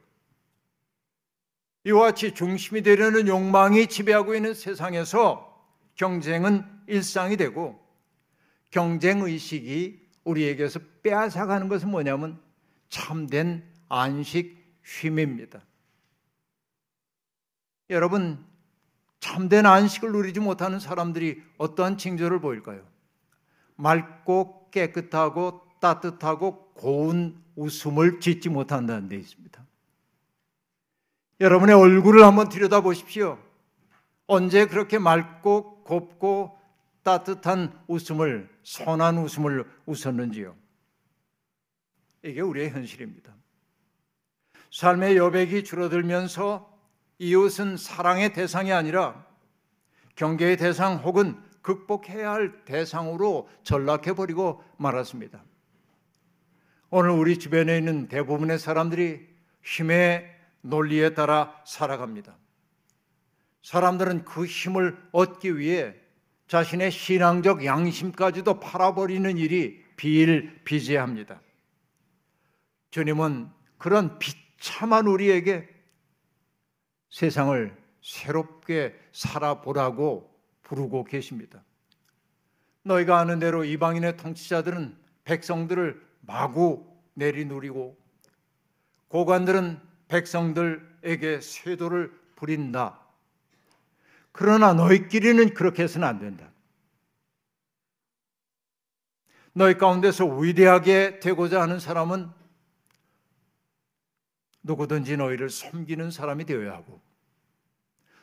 이와 1.84 2.02
같이 2.02 2.34
중심이 2.34 2.82
되려는 2.82 3.26
욕망이 3.26 3.86
지배하고 3.86 4.34
있는 4.34 4.52
세상에서 4.52 5.46
경쟁은 5.94 6.64
일상이 6.86 7.36
되고 7.36 7.80
경쟁 8.70 9.22
의식이 9.22 10.08
우리에게서 10.24 10.80
빼앗아가는 11.02 11.68
것은 11.68 11.90
뭐냐면 11.90 12.40
참된 12.88 13.64
안식 13.88 14.60
쉼입니다. 14.84 15.64
여러분, 17.88 18.44
참된 19.20 19.66
안식을 19.66 20.12
누리지 20.12 20.40
못하는 20.40 20.80
사람들이 20.80 21.42
어떠한 21.58 21.98
징조를 21.98 22.40
보일까요? 22.40 22.82
맑고 23.76 24.70
깨끗하고 24.70 25.62
따뜻하고 25.80 26.72
고운 26.74 27.42
웃음을 27.54 28.20
짓지 28.20 28.48
못한다는 28.48 29.08
데 29.08 29.16
있습니다. 29.16 29.64
여러분의 31.40 31.74
얼굴을 31.74 32.24
한번 32.24 32.48
들여다보십시오. 32.48 33.38
언제 34.26 34.66
그렇게 34.66 34.98
맑고 34.98 35.84
곱고 35.84 36.58
따뜻한 37.02 37.78
웃음을, 37.88 38.48
선한 38.62 39.18
웃음을 39.18 39.64
웃었는지요? 39.86 40.54
이게 42.22 42.40
우리의 42.40 42.70
현실입니다. 42.70 43.34
삶의 44.70 45.16
여백이 45.16 45.64
줄어들면서 45.64 46.69
이웃은 47.20 47.76
사랑의 47.76 48.32
대상이 48.32 48.72
아니라 48.72 49.26
경계의 50.16 50.56
대상 50.56 50.96
혹은 50.96 51.38
극복해야 51.60 52.32
할 52.32 52.64
대상으로 52.64 53.48
전락해 53.62 54.14
버리고 54.14 54.64
말았습니다. 54.78 55.44
오늘 56.88 57.10
우리 57.10 57.38
주변에 57.38 57.76
있는 57.76 58.08
대부분의 58.08 58.58
사람들이 58.58 59.28
힘의 59.62 60.34
논리에 60.62 61.12
따라 61.12 61.54
살아갑니다. 61.66 62.34
사람들은 63.62 64.24
그 64.24 64.46
힘을 64.46 64.96
얻기 65.12 65.58
위해 65.58 65.94
자신의 66.48 66.90
신앙적 66.90 67.66
양심까지도 67.66 68.60
팔아버리는 68.60 69.36
일이 69.36 69.84
비일비재합니다. 69.96 71.42
주님은 72.90 73.50
그런 73.76 74.18
비참한 74.18 75.06
우리에게 75.06 75.79
세상을 77.10 77.76
새롭게 78.02 78.98
살아보라고 79.12 80.30
부르고 80.62 81.04
계십니다. 81.04 81.62
너희가 82.82 83.18
아는 83.18 83.38
대로 83.38 83.64
이방인의 83.64 84.16
통치자들은 84.16 84.96
백성들을 85.24 86.00
마구 86.22 86.86
내리누리고 87.14 87.98
고관들은 89.08 89.80
백성들에게 90.08 91.40
쇄도를 91.40 92.12
부린다. 92.36 93.00
그러나 94.32 94.72
너희끼리는 94.72 95.52
그렇게 95.54 95.82
해서는 95.82 96.06
안 96.06 96.18
된다. 96.18 96.50
너희 99.52 99.76
가운데서 99.76 100.26
위대하게 100.26 101.18
되고자 101.18 101.60
하는 101.60 101.80
사람은 101.80 102.30
누구든지 104.62 105.16
너희를 105.16 105.50
섬기는 105.50 106.10
사람이 106.10 106.44
되어야 106.44 106.72
하고 106.72 107.00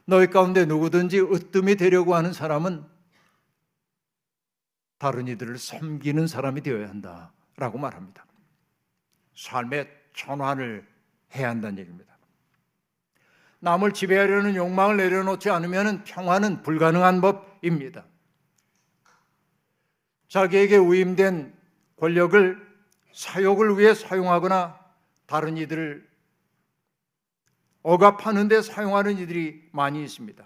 너희 0.05 0.27
가운데 0.27 0.65
누구든지 0.65 1.19
으뜸이 1.19 1.75
되려고 1.75 2.15
하는 2.15 2.33
사람은 2.33 2.85
다른 4.97 5.27
이들을 5.27 5.57
섬기는 5.57 6.27
사람이 6.27 6.61
되어야 6.61 6.89
한다라고 6.89 7.77
말합니다. 7.77 8.25
삶의 9.35 9.89
전환을 10.13 10.87
해야 11.35 11.49
한다는 11.49 11.77
얘기입니다. 11.79 12.17
남을 13.59 13.93
지배하려는 13.93 14.55
욕망을 14.55 14.97
내려놓지 14.97 15.49
않으면 15.49 16.03
평화는 16.03 16.63
불가능한 16.63 17.21
법입니다. 17.21 18.05
자기에게 20.29 20.77
위임된 20.77 21.55
권력을 21.97 22.67
사욕을 23.13 23.79
위해 23.79 23.93
사용하거나 23.93 24.79
다른 25.25 25.57
이들을 25.57 26.07
억압하는 27.87 28.49
데 28.49 28.61
사용하는 28.61 29.17
이들이 29.17 29.69
많이 29.71 30.03
있습니다. 30.03 30.45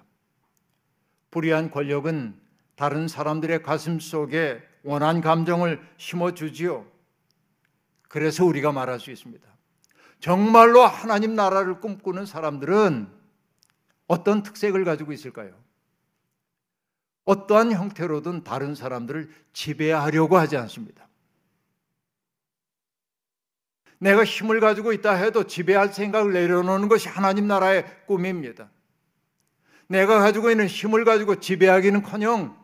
불의한 1.32 1.72
권력은 1.72 2.40
다른 2.76 3.08
사람들의 3.08 3.64
가슴 3.64 4.00
속에 4.00 4.62
원한 4.84 5.22
감정을 5.22 5.82
심어주지요. 5.98 6.86
그래서 8.08 8.46
우리가 8.46 8.72
말할 8.72 9.00
수 9.00 9.10
있습니다. 9.10 9.50
정말로 10.20 10.82
하나님 10.82 11.34
나라를 11.34 11.80
꿈꾸는 11.80 12.28
사람들은 12.28 13.08
어떤 14.06 14.44
특색을 14.44 14.86
가지고 14.86 15.12
있을까요? 15.12 15.56
어떠한 17.26 17.72
형태로든 17.72 18.44
다른 18.44 18.76
사람들을 18.76 19.32
지배하려고 19.54 20.38
하지 20.38 20.58
않습니다. 20.58 21.08
내가 24.02 24.26
힘을 24.26 24.60
가지고 24.60 24.94
있다 24.94 25.14
해도 25.14 25.46
지배할 25.46 25.94
생각을 25.94 26.34
내려놓는 26.34 26.90
것이 26.90 27.08
하나님 27.08 27.48
나라의 27.48 27.86
꿈입니다. 28.08 28.72
내가 29.88 30.20
가지고 30.20 30.50
있는 30.50 30.66
힘을 30.66 31.06
가지고 31.06 31.40
지배하기는 31.40 32.02
커녕 32.02 32.60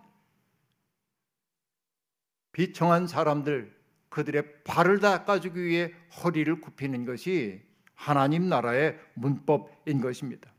비청한 2.53 3.05
사람들, 3.05 3.71
그들의 4.09 4.63
발을 4.63 4.99
닦아주기 4.99 5.63
위해 5.63 5.93
허리를 6.23 6.59
굽히는 6.59 7.05
것이 7.05 7.61
하나님 7.93 8.49
나라의 8.49 8.99
문법인 9.13 10.01
것입니다. 10.01 10.51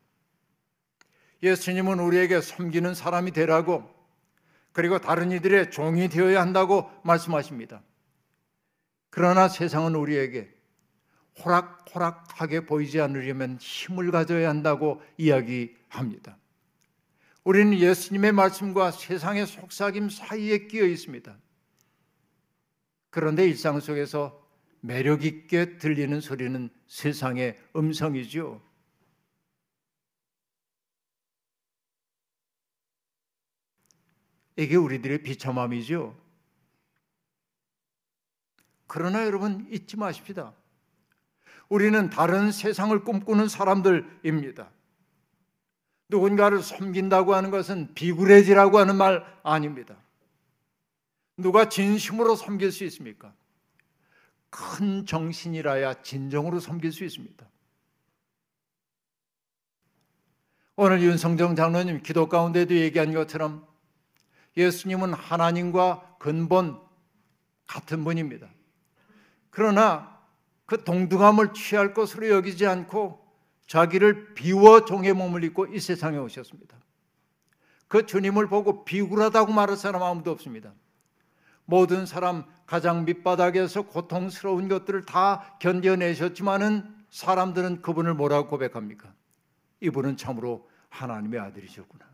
예수님은 1.42 1.98
우리에게 1.98 2.40
섬기는 2.40 2.94
사람이 2.94 3.32
되라고 3.32 3.92
그리고 4.70 5.00
다른 5.00 5.32
이들의 5.32 5.72
종이 5.72 6.08
되어야 6.08 6.40
한다고 6.40 6.88
말씀하십니다. 7.02 7.82
그러나 9.10 9.48
세상은 9.48 9.96
우리에게 9.96 10.57
호락호락하게 11.44 12.66
보이지 12.66 13.01
않으려면 13.01 13.59
힘을 13.61 14.11
가져야 14.11 14.48
한다고 14.48 15.03
이야기합니다. 15.16 16.37
우리는 17.44 17.79
예수님의 17.79 18.33
말씀과 18.33 18.90
세상의 18.90 19.46
속삭임 19.46 20.11
사이에 20.11 20.66
끼어 20.66 20.85
있습니다. 20.85 21.37
그런데 23.11 23.46
일상 23.48 23.81
속에서 23.81 24.46
매력 24.81 25.24
있게 25.24 25.79
들리는 25.79 26.20
소리는 26.20 26.68
세상의 26.87 27.59
음성이죠. 27.74 28.61
이게 34.57 34.74
우리들의 34.77 35.22
비참함이죠. 35.22 36.20
그러나 38.88 39.24
여러분 39.24 39.68
잊지 39.70 39.96
마십시다. 39.96 40.53
우리는 41.68 42.09
다른 42.11 42.50
세상을 42.50 42.98
꿈꾸는 43.04 43.48
사람들입니다. 43.48 44.70
누군가를 46.09 46.62
섬긴다고 46.62 47.35
하는 47.35 47.50
것은 47.50 47.92
비굴해지라고 47.94 48.78
하는 48.78 48.96
말 48.96 49.24
아닙니다. 49.42 49.96
누가 51.37 51.68
진심으로 51.68 52.35
섬길 52.35 52.72
수 52.72 52.85
있습니까? 52.85 53.33
큰 54.50 55.04
정신이라야 55.04 56.02
진정으로 56.02 56.59
섬길 56.61 56.92
수 56.92 57.04
있습니다. 57.04 57.46
오늘 60.76 61.02
윤성정 61.02 61.57
장로님 61.57 62.02
기도 62.02 62.28
가운데도 62.28 62.74
얘기한 62.74 63.12
것처럼 63.12 63.66
예수님은 64.57 65.12
하나님과 65.12 66.16
근본 66.18 66.81
같은 67.66 68.04
분입니다. 68.04 68.48
그러나 69.50 70.17
그 70.68 70.85
동등함을 70.85 71.54
취할 71.54 71.94
것으로 71.94 72.28
여기지 72.28 72.66
않고 72.66 73.26
자기를 73.66 74.35
비워 74.35 74.85
종의 74.85 75.14
몸을 75.14 75.42
입고 75.44 75.68
이 75.68 75.81
세상에 75.81 76.18
오셨습니다. 76.18 76.76
그 77.88 78.04
주님을 78.04 78.48
보고 78.48 78.85
비굴하다고 78.85 79.50
말할 79.50 79.78
사람 79.78 80.02
아무도 80.02 80.31
없습니다. 80.31 80.74
모든 81.64 82.04
사람 82.04 82.44
가장 82.66 83.07
밑바닥에서 83.07 83.83
고통스러운 83.87 84.68
것들을 84.68 85.07
다 85.07 85.57
견뎌내셨지만은 85.59 86.96
사람들은 87.09 87.81
그분을 87.81 88.12
뭐라고 88.12 88.48
고백합니까? 88.48 89.11
이분은 89.81 90.18
참으로 90.18 90.68
하나님의 90.90 91.40
아들이셨구나. 91.40 92.04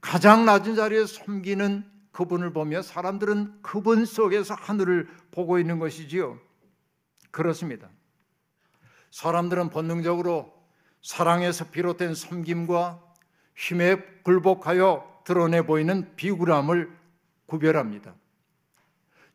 가장 0.00 0.46
낮은 0.46 0.74
자리에 0.74 1.04
섬기는 1.04 1.84
그분을 2.12 2.54
보며 2.54 2.80
사람들은 2.80 3.60
그분 3.60 4.06
속에서 4.06 4.54
하늘을 4.54 5.10
보고 5.32 5.58
있는 5.58 5.78
것이지요. 5.78 6.45
그렇습니다. 7.36 7.90
사람들은 9.10 9.68
본능적으로 9.68 10.54
사랑에서 11.02 11.66
비롯된 11.66 12.14
섬김과 12.14 13.02
힘에 13.54 13.96
굴복하여 14.22 15.20
드러내 15.24 15.60
보이는 15.60 16.16
비굴함을 16.16 16.90
구별합니다. 17.44 18.14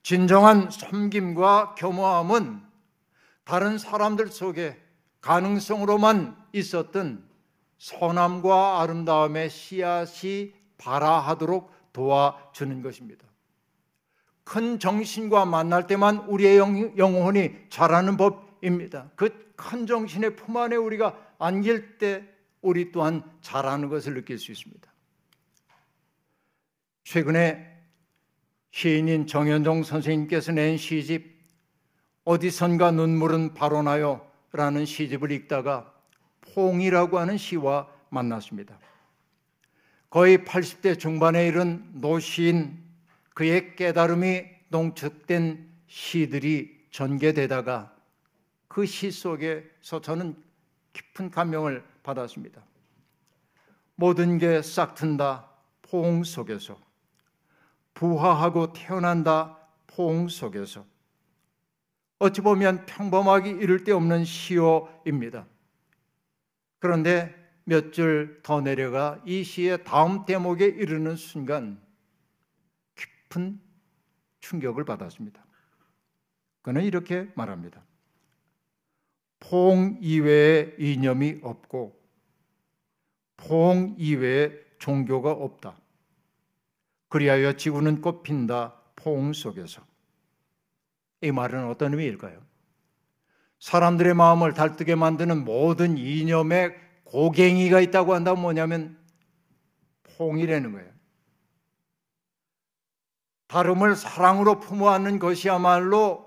진정한 0.01 0.71
섬김과 0.71 1.75
겸허함은 1.75 2.63
다른 3.43 3.77
사람들 3.77 4.29
속에 4.29 4.81
가능성으로만 5.21 6.35
있었던 6.53 7.23
선함과 7.77 8.81
아름다움의 8.81 9.51
씨앗이 9.51 10.55
발아하도록 10.79 11.71
도와주는 11.93 12.81
것입니다. 12.81 13.30
큰 14.51 14.79
정신과 14.79 15.45
만날 15.45 15.87
때만 15.87 16.25
우리의 16.27 16.57
영혼이 16.57 17.51
자라는 17.69 18.17
법입니다. 18.17 19.11
그 19.15 19.41
큰 19.61 19.85
정신의 19.85 20.35
품 20.35 20.57
안에 20.57 20.75
우리가 20.75 21.35
안길 21.37 21.99
때 21.99 22.23
우리 22.61 22.91
또한 22.91 23.23
자라는 23.41 23.89
것을 23.89 24.15
느낄 24.15 24.39
수 24.39 24.51
있습니다. 24.51 24.91
최근에 27.03 27.69
시인인 28.71 29.27
정현종 29.27 29.83
선생님께서 29.83 30.51
낸 30.53 30.77
시집 30.77 31.39
어디선가 32.23 32.91
눈물은 32.91 33.53
바로 33.53 33.81
나요 33.83 34.27
라는 34.51 34.85
시집을 34.85 35.31
읽다가 35.31 35.93
포이라고 36.41 37.19
하는 37.19 37.37
시와 37.37 37.87
만났습니다. 38.09 38.79
거의 40.09 40.39
80대 40.39 40.99
중반에 40.99 41.47
이른 41.47 41.87
노시인 41.93 42.90
그의 43.33 43.75
깨달음이 43.75 44.43
농축된 44.69 45.69
시들이 45.87 46.87
전개되다가 46.91 47.95
그 48.67 48.85
시 48.85 49.11
속에서 49.11 50.01
저는 50.01 50.35
깊은 50.93 51.31
감명을 51.31 51.83
받았습니다. 52.03 52.63
모든 53.95 54.37
게 54.37 54.61
싹튼다 54.61 55.49
포옹 55.81 56.23
속에서 56.23 56.79
부화하고 57.93 58.73
태어난다 58.73 59.57
포옹 59.87 60.27
속에서 60.29 60.85
어찌 62.19 62.41
보면 62.41 62.85
평범하기 62.85 63.49
이를 63.49 63.83
데 63.83 63.91
없는 63.91 64.25
시어입니다. 64.25 65.45
그런데 66.79 67.35
몇 67.63 67.91
줄 67.91 68.41
더 68.43 68.61
내려가 68.61 69.21
이 69.25 69.43
시의 69.43 69.83
다음 69.83 70.25
대목에 70.25 70.65
이르는 70.65 71.15
순간 71.15 71.79
깊은 73.31 73.59
충격을 74.41 74.83
받았습니다. 74.85 75.43
그는 76.61 76.83
이렇게 76.83 77.29
말합니다. 77.35 77.81
포옹 79.39 79.97
이외에 80.01 80.75
이념이 80.77 81.39
없고 81.41 81.99
포옹 83.37 83.95
이외에 83.97 84.51
종교가 84.77 85.31
없다. 85.31 85.75
그리하여 87.09 87.53
지구는 87.53 88.01
꽃핀다 88.01 88.75
포옹 88.95 89.33
속에서. 89.33 89.81
이 91.21 91.31
말은 91.31 91.67
어떤 91.67 91.93
의미일까요? 91.93 92.41
사람들의 93.59 94.13
마음을 94.13 94.53
달뜨게 94.53 94.95
만드는 94.95 95.43
모든 95.43 95.97
이념의 95.97 96.75
고갱이가 97.03 97.79
있다고 97.81 98.13
한다면 98.13 98.41
뭐냐면 98.41 98.97
포옹이라는 100.03 100.71
거예요. 100.71 100.90
다름을 103.51 103.97
사랑으로 103.97 104.61
품어 104.61 104.91
안는 104.91 105.19
것이야말로 105.19 106.25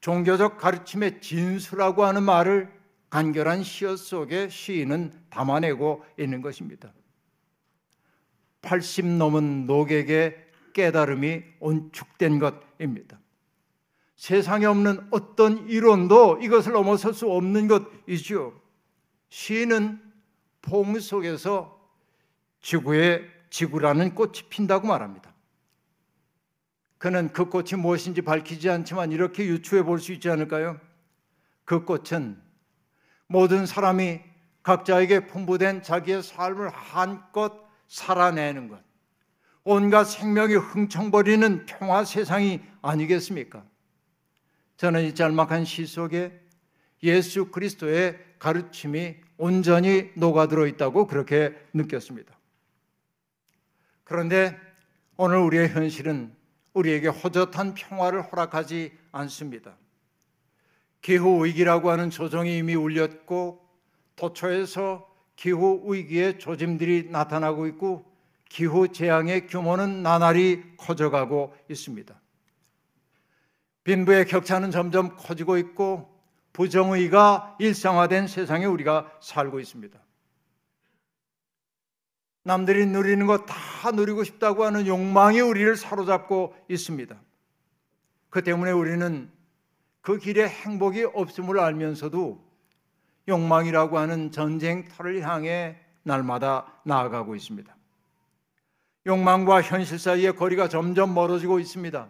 종교적 0.00 0.56
가르침의 0.56 1.20
진수라고 1.20 2.06
하는 2.06 2.22
말을 2.22 2.72
간결한 3.10 3.62
시어 3.62 3.96
속에 3.96 4.48
시인은 4.48 5.12
담아내고 5.28 6.02
있는 6.18 6.40
것입니다. 6.40 6.90
80 8.62 9.04
넘은 9.04 9.66
노객의 9.66 10.42
깨달음이 10.72 11.42
온축된 11.60 12.38
것입니다. 12.38 13.20
세상에 14.16 14.64
없는 14.64 15.08
어떤 15.10 15.68
이론도 15.68 16.38
이것을 16.40 16.72
넘어설 16.72 17.12
수 17.12 17.30
없는 17.30 17.68
것이죠. 17.68 18.58
시인은 19.28 20.00
포 20.62 20.98
속에서 20.98 21.78
지구에 22.62 23.20
지구라는 23.50 24.14
꽃이 24.14 24.48
핀다고 24.48 24.88
말합니다. 24.88 25.33
그는 27.04 27.30
그 27.34 27.50
꽃이 27.50 27.72
무엇인지 27.76 28.22
밝히지 28.22 28.70
않지만 28.70 29.12
이렇게 29.12 29.44
유추해 29.44 29.82
볼 29.82 29.98
수 29.98 30.10
있지 30.14 30.30
않을까요? 30.30 30.80
그 31.66 31.84
꽃은 31.84 32.40
모든 33.26 33.66
사람이 33.66 34.22
각자에게 34.62 35.26
풍부된 35.26 35.82
자기의 35.82 36.22
삶을 36.22 36.70
한껏 36.70 37.52
살아내는 37.88 38.68
것, 38.68 38.82
온갖 39.64 40.04
생명이 40.04 40.54
흥청거리는 40.54 41.66
평화 41.66 42.06
세상이 42.06 42.62
아니겠습니까? 42.80 43.66
저는 44.78 45.04
이 45.04 45.14
짤막한 45.14 45.66
시 45.66 45.84
속에 45.84 46.40
예수 47.02 47.50
그리스도의 47.50 48.18
가르침이 48.38 49.16
온전히 49.36 50.10
녹아들어 50.16 50.66
있다고 50.66 51.06
그렇게 51.06 51.54
느꼈습니다. 51.74 52.34
그런데 54.04 54.58
오늘 55.18 55.36
우리의 55.36 55.68
현실은 55.68 56.33
우리에게 56.74 57.08
호젓한 57.08 57.74
평화를 57.74 58.22
허락하지 58.22 58.92
않습니다. 59.12 59.76
기후 61.00 61.44
위기라고 61.44 61.90
하는 61.90 62.10
조정이 62.10 62.58
이미 62.58 62.74
울렸고 62.74 63.60
도처에서 64.16 65.08
기후 65.36 65.82
위기의 65.92 66.38
조짐들이 66.38 67.08
나타나고 67.10 67.66
있고 67.68 68.04
기후 68.48 68.88
재앙의 68.88 69.46
규모는 69.46 70.02
나날이 70.02 70.76
커져가고 70.76 71.54
있습니다. 71.68 72.20
빈부의 73.84 74.26
격차는 74.26 74.70
점점 74.70 75.16
커지고 75.16 75.58
있고 75.58 76.14
부정의가 76.52 77.56
일상화된 77.58 78.28
세상에 78.28 78.64
우리가 78.64 79.12
살고 79.20 79.60
있습니다. 79.60 80.03
남들이 82.44 82.86
누리는 82.86 83.26
거다 83.26 83.90
누리고 83.92 84.22
싶다고 84.22 84.64
하는 84.64 84.86
욕망이 84.86 85.40
우리를 85.40 85.76
사로잡고 85.76 86.54
있습니다. 86.68 87.16
그 88.30 88.42
때문에 88.42 88.70
우리는 88.70 89.30
그 90.02 90.18
길에 90.18 90.46
행복이 90.46 91.04
없음을 91.04 91.58
알면서도 91.58 92.44
욕망이라고 93.26 93.98
하는 93.98 94.30
전쟁터를 94.30 95.26
향해 95.26 95.78
날마다 96.02 96.66
나아가고 96.84 97.34
있습니다. 97.34 97.74
욕망과 99.06 99.62
현실 99.62 99.98
사이의 99.98 100.36
거리가 100.36 100.68
점점 100.68 101.14
멀어지고 101.14 101.58
있습니다. 101.58 102.08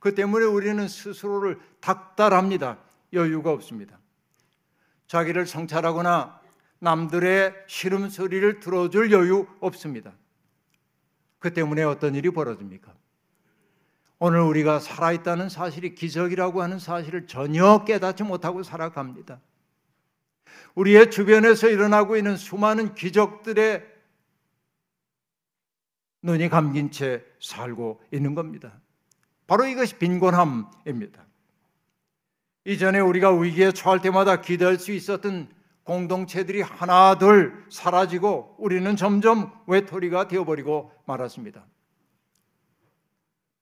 그 0.00 0.14
때문에 0.14 0.44
우리는 0.44 0.88
스스로를 0.88 1.60
닥달합니다. 1.80 2.78
여유가 3.12 3.52
없습니다. 3.52 3.98
자기를 5.06 5.46
성찰하거나 5.46 6.40
남들의 6.80 7.54
시름소리를 7.66 8.60
들어줄 8.60 9.12
여유 9.12 9.46
없습니다. 9.60 10.12
그 11.38 11.52
때문에 11.52 11.82
어떤 11.82 12.14
일이 12.14 12.30
벌어집니까? 12.30 12.94
오늘 14.20 14.40
우리가 14.40 14.80
살아있다는 14.80 15.48
사실이 15.48 15.94
기적이라고 15.94 16.62
하는 16.62 16.78
사실을 16.78 17.26
전혀 17.26 17.84
깨닫지 17.84 18.24
못하고 18.24 18.62
살아갑니다. 18.62 19.40
우리의 20.74 21.10
주변에서 21.10 21.68
일어나고 21.68 22.16
있는 22.16 22.36
수많은 22.36 22.94
기적들의 22.94 23.98
눈이 26.22 26.48
감긴 26.48 26.90
채 26.90 27.24
살고 27.40 28.02
있는 28.12 28.34
겁니다. 28.34 28.80
바로 29.46 29.66
이것이 29.66 29.96
빈곤함입니다. 29.98 31.24
이전에 32.64 32.98
우리가 33.00 33.32
위기에 33.32 33.72
처할 33.72 34.02
때마다 34.02 34.40
기대할 34.40 34.78
수 34.78 34.92
있었던 34.92 35.48
공동체들이 35.88 36.60
하나둘 36.60 37.64
사라지고 37.70 38.56
우리는 38.58 38.94
점점 38.94 39.50
외톨이가 39.66 40.28
되어버리고 40.28 40.92
말았습니다. 41.06 41.64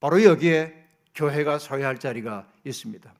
바로 0.00 0.24
여기에 0.24 0.74
교회가 1.14 1.60
서야 1.60 1.86
할 1.86 1.98
자리가 1.98 2.48
있습니다. 2.64 3.14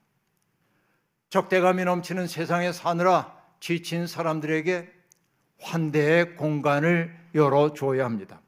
적대감이 1.29 1.85
넘치는 1.85 2.27
세상에 2.27 2.73
사느라 2.73 3.33
지친 3.61 4.07
사람들에게 4.07 4.91
환대의 5.61 6.35
공간을 6.35 7.17
열어줘야 7.33 8.03
합니다. 8.03 8.41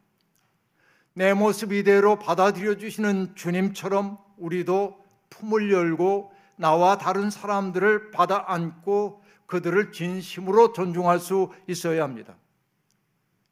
내 1.14 1.34
모습 1.34 1.72
이대로 1.72 2.20
받아들여 2.20 2.76
주시는 2.76 3.36
주님처럼 3.36 4.18
우리도 4.38 5.06
품을 5.30 5.72
열고 5.72 6.34
나와 6.58 6.98
다른 6.98 7.30
사람들을 7.30 8.12
받아 8.12 8.44
안고 8.48 9.24
그들을 9.50 9.92
진심으로 9.92 10.74
존중할 10.74 11.20
수 11.20 11.52
있어야 11.68 12.04
합니다. 12.04 12.38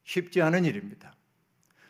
쉽지 0.04 0.40
않은 0.40 0.64
일입니다. 0.64 1.12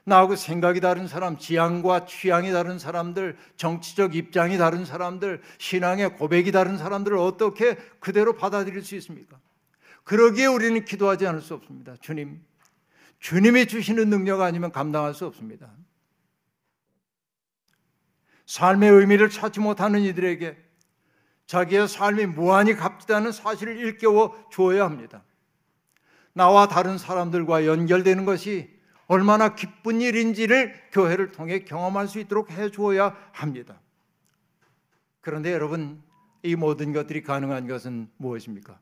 나하고 0.05 0.35
생각이 0.35 0.81
다른 0.81 1.07
사람, 1.07 1.37
지향과 1.37 2.07
취향이 2.07 2.51
다른 2.51 2.79
사람들, 2.79 3.37
정치적 3.57 4.15
입장이 4.15 4.57
다른 4.57 4.87
사람들, 4.87 5.43
신앙의 5.59 6.17
고백이 6.17 6.51
다른 6.51 6.79
사람들을 6.79 7.19
어떻게 7.19 7.77
그대로 8.01 8.35
받아들일 8.35 8.83
수 8.83 8.97
있습니까? 8.97 9.39
그러기에 10.05 10.47
우리는 10.47 10.83
기도하지 10.87 11.27
않을 11.27 11.43
수 11.43 11.53
없습니다. 11.53 11.95
주님, 12.01 12.43
주님이 13.21 13.67
주시는 13.67 14.09
능력 14.09 14.41
아니면 14.41 14.73
감당할 14.73 15.13
수 15.13 15.27
없습니다. 15.27 15.71
삶의 18.47 18.91
의미를 18.91 19.29
찾지 19.29 19.61
못하는 19.61 20.01
이들에게 20.01 20.68
자기의 21.49 21.89
삶이 21.89 22.27
무한히 22.27 22.75
값지다는 22.75 23.33
사실을 23.33 23.79
일깨워 23.79 24.49
주어야 24.51 24.85
합니다. 24.85 25.25
나와 26.35 26.69
다른 26.69 26.99
사람들과 26.99 27.67
연결되는 27.67 28.27
것이 28.27 28.71
얼마나 29.07 29.55
기쁜 29.55 30.03
일인지를 30.03 30.75
교회를 30.93 31.33
통해 31.33 31.61
경험할 31.61 32.07
수 32.07 32.21
있도록 32.21 32.51
해 32.51 32.71
주어야 32.71 33.17
합니다. 33.33 33.81
그런데 35.23 35.53
여러분, 35.53 36.03
이 36.43 36.55
모든 36.55 36.93
것들이 36.93 37.23
가능한 37.23 37.67
것은 37.67 38.11
무엇입니까? 38.19 38.79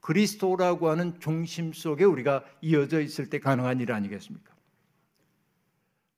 그리스도라고 0.00 0.88
하는 0.88 1.18
중심 1.18 1.72
속에 1.72 2.04
우리가 2.04 2.44
이어져 2.60 3.00
있을 3.00 3.28
때 3.28 3.40
가능한 3.40 3.80
일 3.80 3.90
아니겠습니까? 3.90 4.54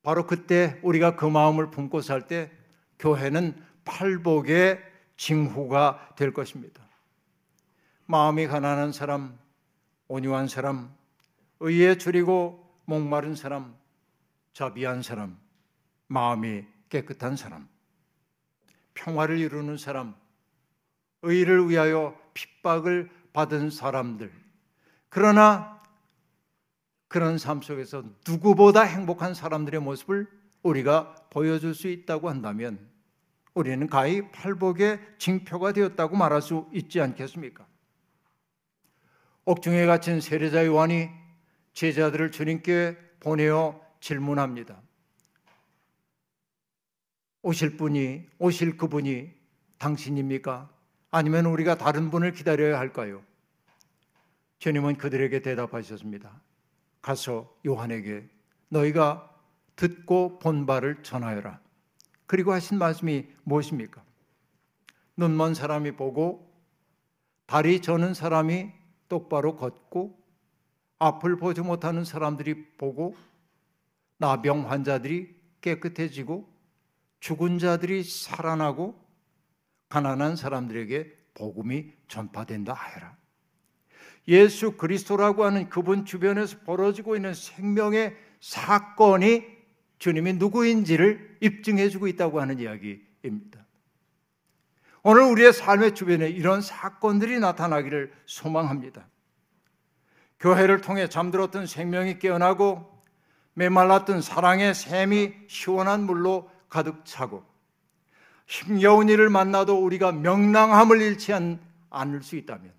바로 0.02 0.26
그때 0.26 0.78
우리가 0.82 1.16
그 1.16 1.24
마음을 1.24 1.70
품고 1.70 2.02
살 2.02 2.28
때 2.28 2.50
교회는 2.98 3.56
팔복의 3.86 4.97
징후가 5.18 6.14
될 6.16 6.32
것입니다. 6.32 6.82
마음이 8.06 8.46
가난한 8.46 8.92
사람, 8.92 9.38
온유한 10.06 10.48
사람, 10.48 10.96
의에 11.60 11.98
줄이고 11.98 12.66
목마른 12.86 13.34
사람, 13.34 13.76
자비한 14.54 15.02
사람, 15.02 15.38
마음이 16.06 16.64
깨끗한 16.88 17.36
사람, 17.36 17.68
평화를 18.94 19.38
이루는 19.38 19.76
사람, 19.76 20.14
의를 21.20 21.68
위하여 21.68 22.18
핍박을 22.32 23.10
받은 23.34 23.70
사람들. 23.70 24.32
그러나 25.10 25.82
그런 27.08 27.38
삶 27.38 27.60
속에서 27.60 28.04
누구보다 28.26 28.82
행복한 28.82 29.34
사람들의 29.34 29.80
모습을 29.80 30.26
우리가 30.62 31.14
보여줄 31.30 31.74
수 31.74 31.88
있다고 31.88 32.28
한다면 32.28 32.78
우리는 33.58 33.88
가히 33.88 34.30
팔복의 34.30 35.00
징표가 35.18 35.72
되었다고 35.72 36.16
말할 36.16 36.40
수 36.40 36.68
있지 36.72 37.00
않겠습니까? 37.00 37.66
옥중에 39.46 39.84
갇힌 39.84 40.20
세례자 40.20 40.64
요한이 40.66 41.08
제자들을 41.72 42.30
주님께 42.30 42.96
보내어 43.18 43.80
질문합니다. 43.98 44.80
오실 47.42 47.76
분이, 47.76 48.26
오실 48.38 48.76
그분이 48.76 49.34
당신입니까? 49.78 50.70
아니면 51.10 51.46
우리가 51.46 51.76
다른 51.76 52.12
분을 52.12 52.32
기다려야 52.32 52.78
할까요? 52.78 53.24
주님은 54.60 54.98
그들에게 54.98 55.42
대답하셨습니다. 55.42 56.40
가서 57.02 57.52
요한에게 57.66 58.28
너희가 58.68 59.34
듣고 59.74 60.38
본 60.38 60.64
바를 60.64 61.02
전하여라. 61.02 61.67
그리고 62.28 62.52
하신 62.52 62.78
말씀이 62.78 63.26
무엇입니까? 63.42 64.04
눈먼 65.16 65.54
사람이 65.54 65.92
보고 65.92 66.52
다리 67.46 67.80
저는 67.80 68.14
사람이 68.14 68.70
똑바로 69.08 69.56
걷고 69.56 70.16
앞을 70.98 71.38
보지 71.38 71.62
못하는 71.62 72.04
사람들이 72.04 72.76
보고 72.76 73.16
나병 74.18 74.70
환자들이 74.70 75.34
깨끗해지고 75.62 76.48
죽은 77.20 77.58
자들이 77.58 78.04
살아나고 78.04 79.02
가난한 79.88 80.36
사람들에게 80.36 81.16
복음이 81.32 81.92
전파된다 82.08 82.74
하여라. 82.74 83.16
예수 84.28 84.72
그리스도라고 84.76 85.44
하는 85.44 85.70
그분 85.70 86.04
주변에서 86.04 86.58
벌어지고 86.66 87.16
있는 87.16 87.32
생명의 87.32 88.14
사건이 88.40 89.57
주님이 89.98 90.34
누구인지를 90.34 91.38
입증해 91.40 91.88
주고 91.88 92.06
있다고 92.06 92.40
하는 92.40 92.58
이야기입니다. 92.58 93.64
오늘 95.02 95.22
우리의 95.22 95.52
삶의 95.52 95.94
주변에 95.94 96.28
이런 96.28 96.60
사건들이 96.60 97.38
나타나기를 97.38 98.12
소망합니다. 98.26 99.06
교회를 100.40 100.80
통해 100.80 101.08
잠들었던 101.08 101.66
생명이 101.66 102.18
깨어나고 102.18 102.98
메말랐던 103.54 104.22
사랑의 104.22 104.74
샘이 104.74 105.32
시원한 105.48 106.04
물로 106.04 106.50
가득 106.68 107.04
차고 107.04 107.44
힘겨운 108.46 109.08
일을 109.08 109.28
만나도 109.28 109.82
우리가 109.82 110.12
명랑함을 110.12 111.02
잃지 111.02 111.32
않을 111.90 112.22
수 112.22 112.36
있다면 112.36 112.72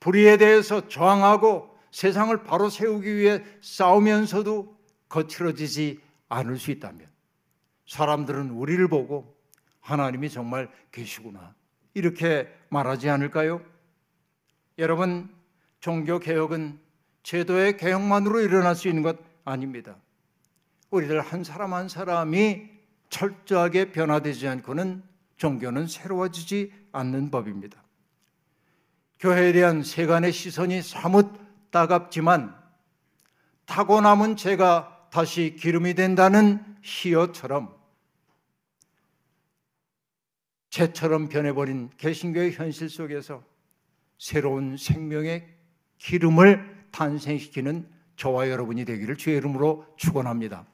불의에 0.00 0.38
대해서 0.38 0.88
저항하고 0.88 1.78
세상을 1.90 2.42
바로 2.44 2.70
세우기 2.70 3.16
위해 3.16 3.44
싸우면서도 3.60 4.76
거칠어지지 5.08 6.00
않을 6.32 6.58
수 6.58 6.70
있다면 6.70 7.06
사람들은 7.86 8.50
우리를 8.50 8.86
보고 8.88 9.36
하나님이 9.80 10.30
정말 10.30 10.70
계시구나 10.90 11.54
이렇게 11.94 12.48
말하지 12.70 13.10
않을까요? 13.10 13.60
여러분 14.78 15.28
종교 15.80 16.18
개혁은 16.18 16.78
제도의 17.22 17.76
개혁만으로 17.76 18.40
일어날 18.40 18.74
수 18.74 18.88
있는 18.88 19.02
것 19.02 19.18
아닙니다. 19.44 19.96
우리들 20.90 21.20
한 21.20 21.44
사람 21.44 21.74
한 21.74 21.88
사람이 21.88 22.70
철저하게 23.10 23.92
변화되지 23.92 24.48
않고는 24.48 25.02
종교는 25.36 25.86
새로워지지 25.86 26.72
않는 26.92 27.30
법입니다. 27.30 27.82
교회에 29.20 29.52
대한 29.52 29.82
세간의 29.82 30.32
시선이 30.32 30.82
사뭇 30.82 31.30
따갑지만 31.70 32.56
타고 33.66 34.00
남은 34.00 34.36
죄가 34.36 34.91
다시 35.12 35.56
기름이 35.58 35.92
된다는 35.92 36.64
희어처럼 36.80 37.76
죄처럼 40.70 41.28
변해버린 41.28 41.90
개신교의 41.98 42.52
현실 42.52 42.88
속에서 42.88 43.44
새로운 44.16 44.78
생명의 44.78 45.46
기름을 45.98 46.86
탄생시키는 46.92 47.86
저와 48.16 48.48
여러분이 48.48 48.86
되기를 48.86 49.18
주의 49.18 49.36
이름으로 49.36 49.86
축원합니다. 49.98 50.64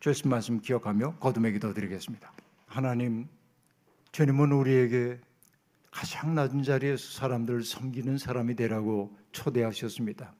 주신 0.00 0.28
말씀 0.28 0.60
기억하며 0.60 1.16
거듭의 1.16 1.54
기도 1.54 1.72
드리겠습니다. 1.72 2.30
하나님, 2.66 3.28
주님은 4.12 4.52
우리에게 4.52 5.18
가장 5.90 6.34
낮은 6.34 6.64
자리에서 6.64 7.18
사람들을 7.18 7.64
섬기는 7.64 8.18
사람이 8.18 8.56
되라고 8.56 9.16
초대하셨습니다. 9.32 10.34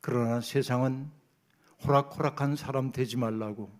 그러나 0.00 0.40
세상은 0.40 1.17
호락호락한 1.84 2.56
사람 2.56 2.92
되지 2.92 3.16
말라고 3.16 3.70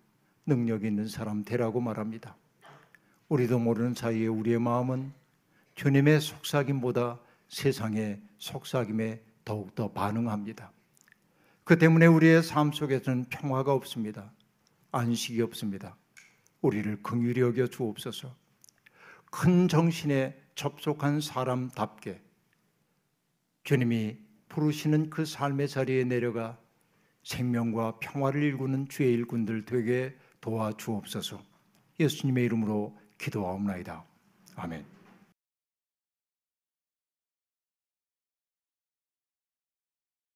능력 0.46 0.84
있는 0.84 1.08
사람 1.08 1.44
되라고 1.44 1.80
말합니다. 1.80 2.36
우리도 3.28 3.58
모르는 3.58 3.94
사이에 3.94 4.26
우리의 4.26 4.58
마음은 4.58 5.12
주님의 5.74 6.20
속삭임보다 6.20 7.20
세상의 7.48 8.20
속삭임에 8.38 9.22
더욱더 9.44 9.92
반응합니다. 9.92 10.72
그 11.64 11.78
때문에 11.78 12.06
우리의 12.06 12.42
삶 12.42 12.72
속에서는 12.72 13.26
평화가 13.26 13.72
없습니다. 13.72 14.32
안식이 14.90 15.42
없습니다. 15.42 15.96
우리를 16.62 17.02
긍휼히 17.02 17.40
여겨 17.40 17.66
주옵소서. 17.66 18.34
큰 19.30 19.68
정신에 19.68 20.40
접속한 20.54 21.20
사람답게 21.20 22.20
주님이 23.64 24.16
부르시는 24.48 25.10
그 25.10 25.26
삶의 25.26 25.68
자리에 25.68 26.04
내려가 26.04 26.58
생명과 27.22 27.98
평화를 28.00 28.42
일구는 28.42 28.88
주의 28.88 29.12
일꾼들 29.12 29.64
되게 29.64 30.16
도와주옵소서. 30.40 31.40
예수님의 32.00 32.44
이름으로 32.44 32.96
기도하옵나이다. 33.18 34.04
아멘. 34.56 34.97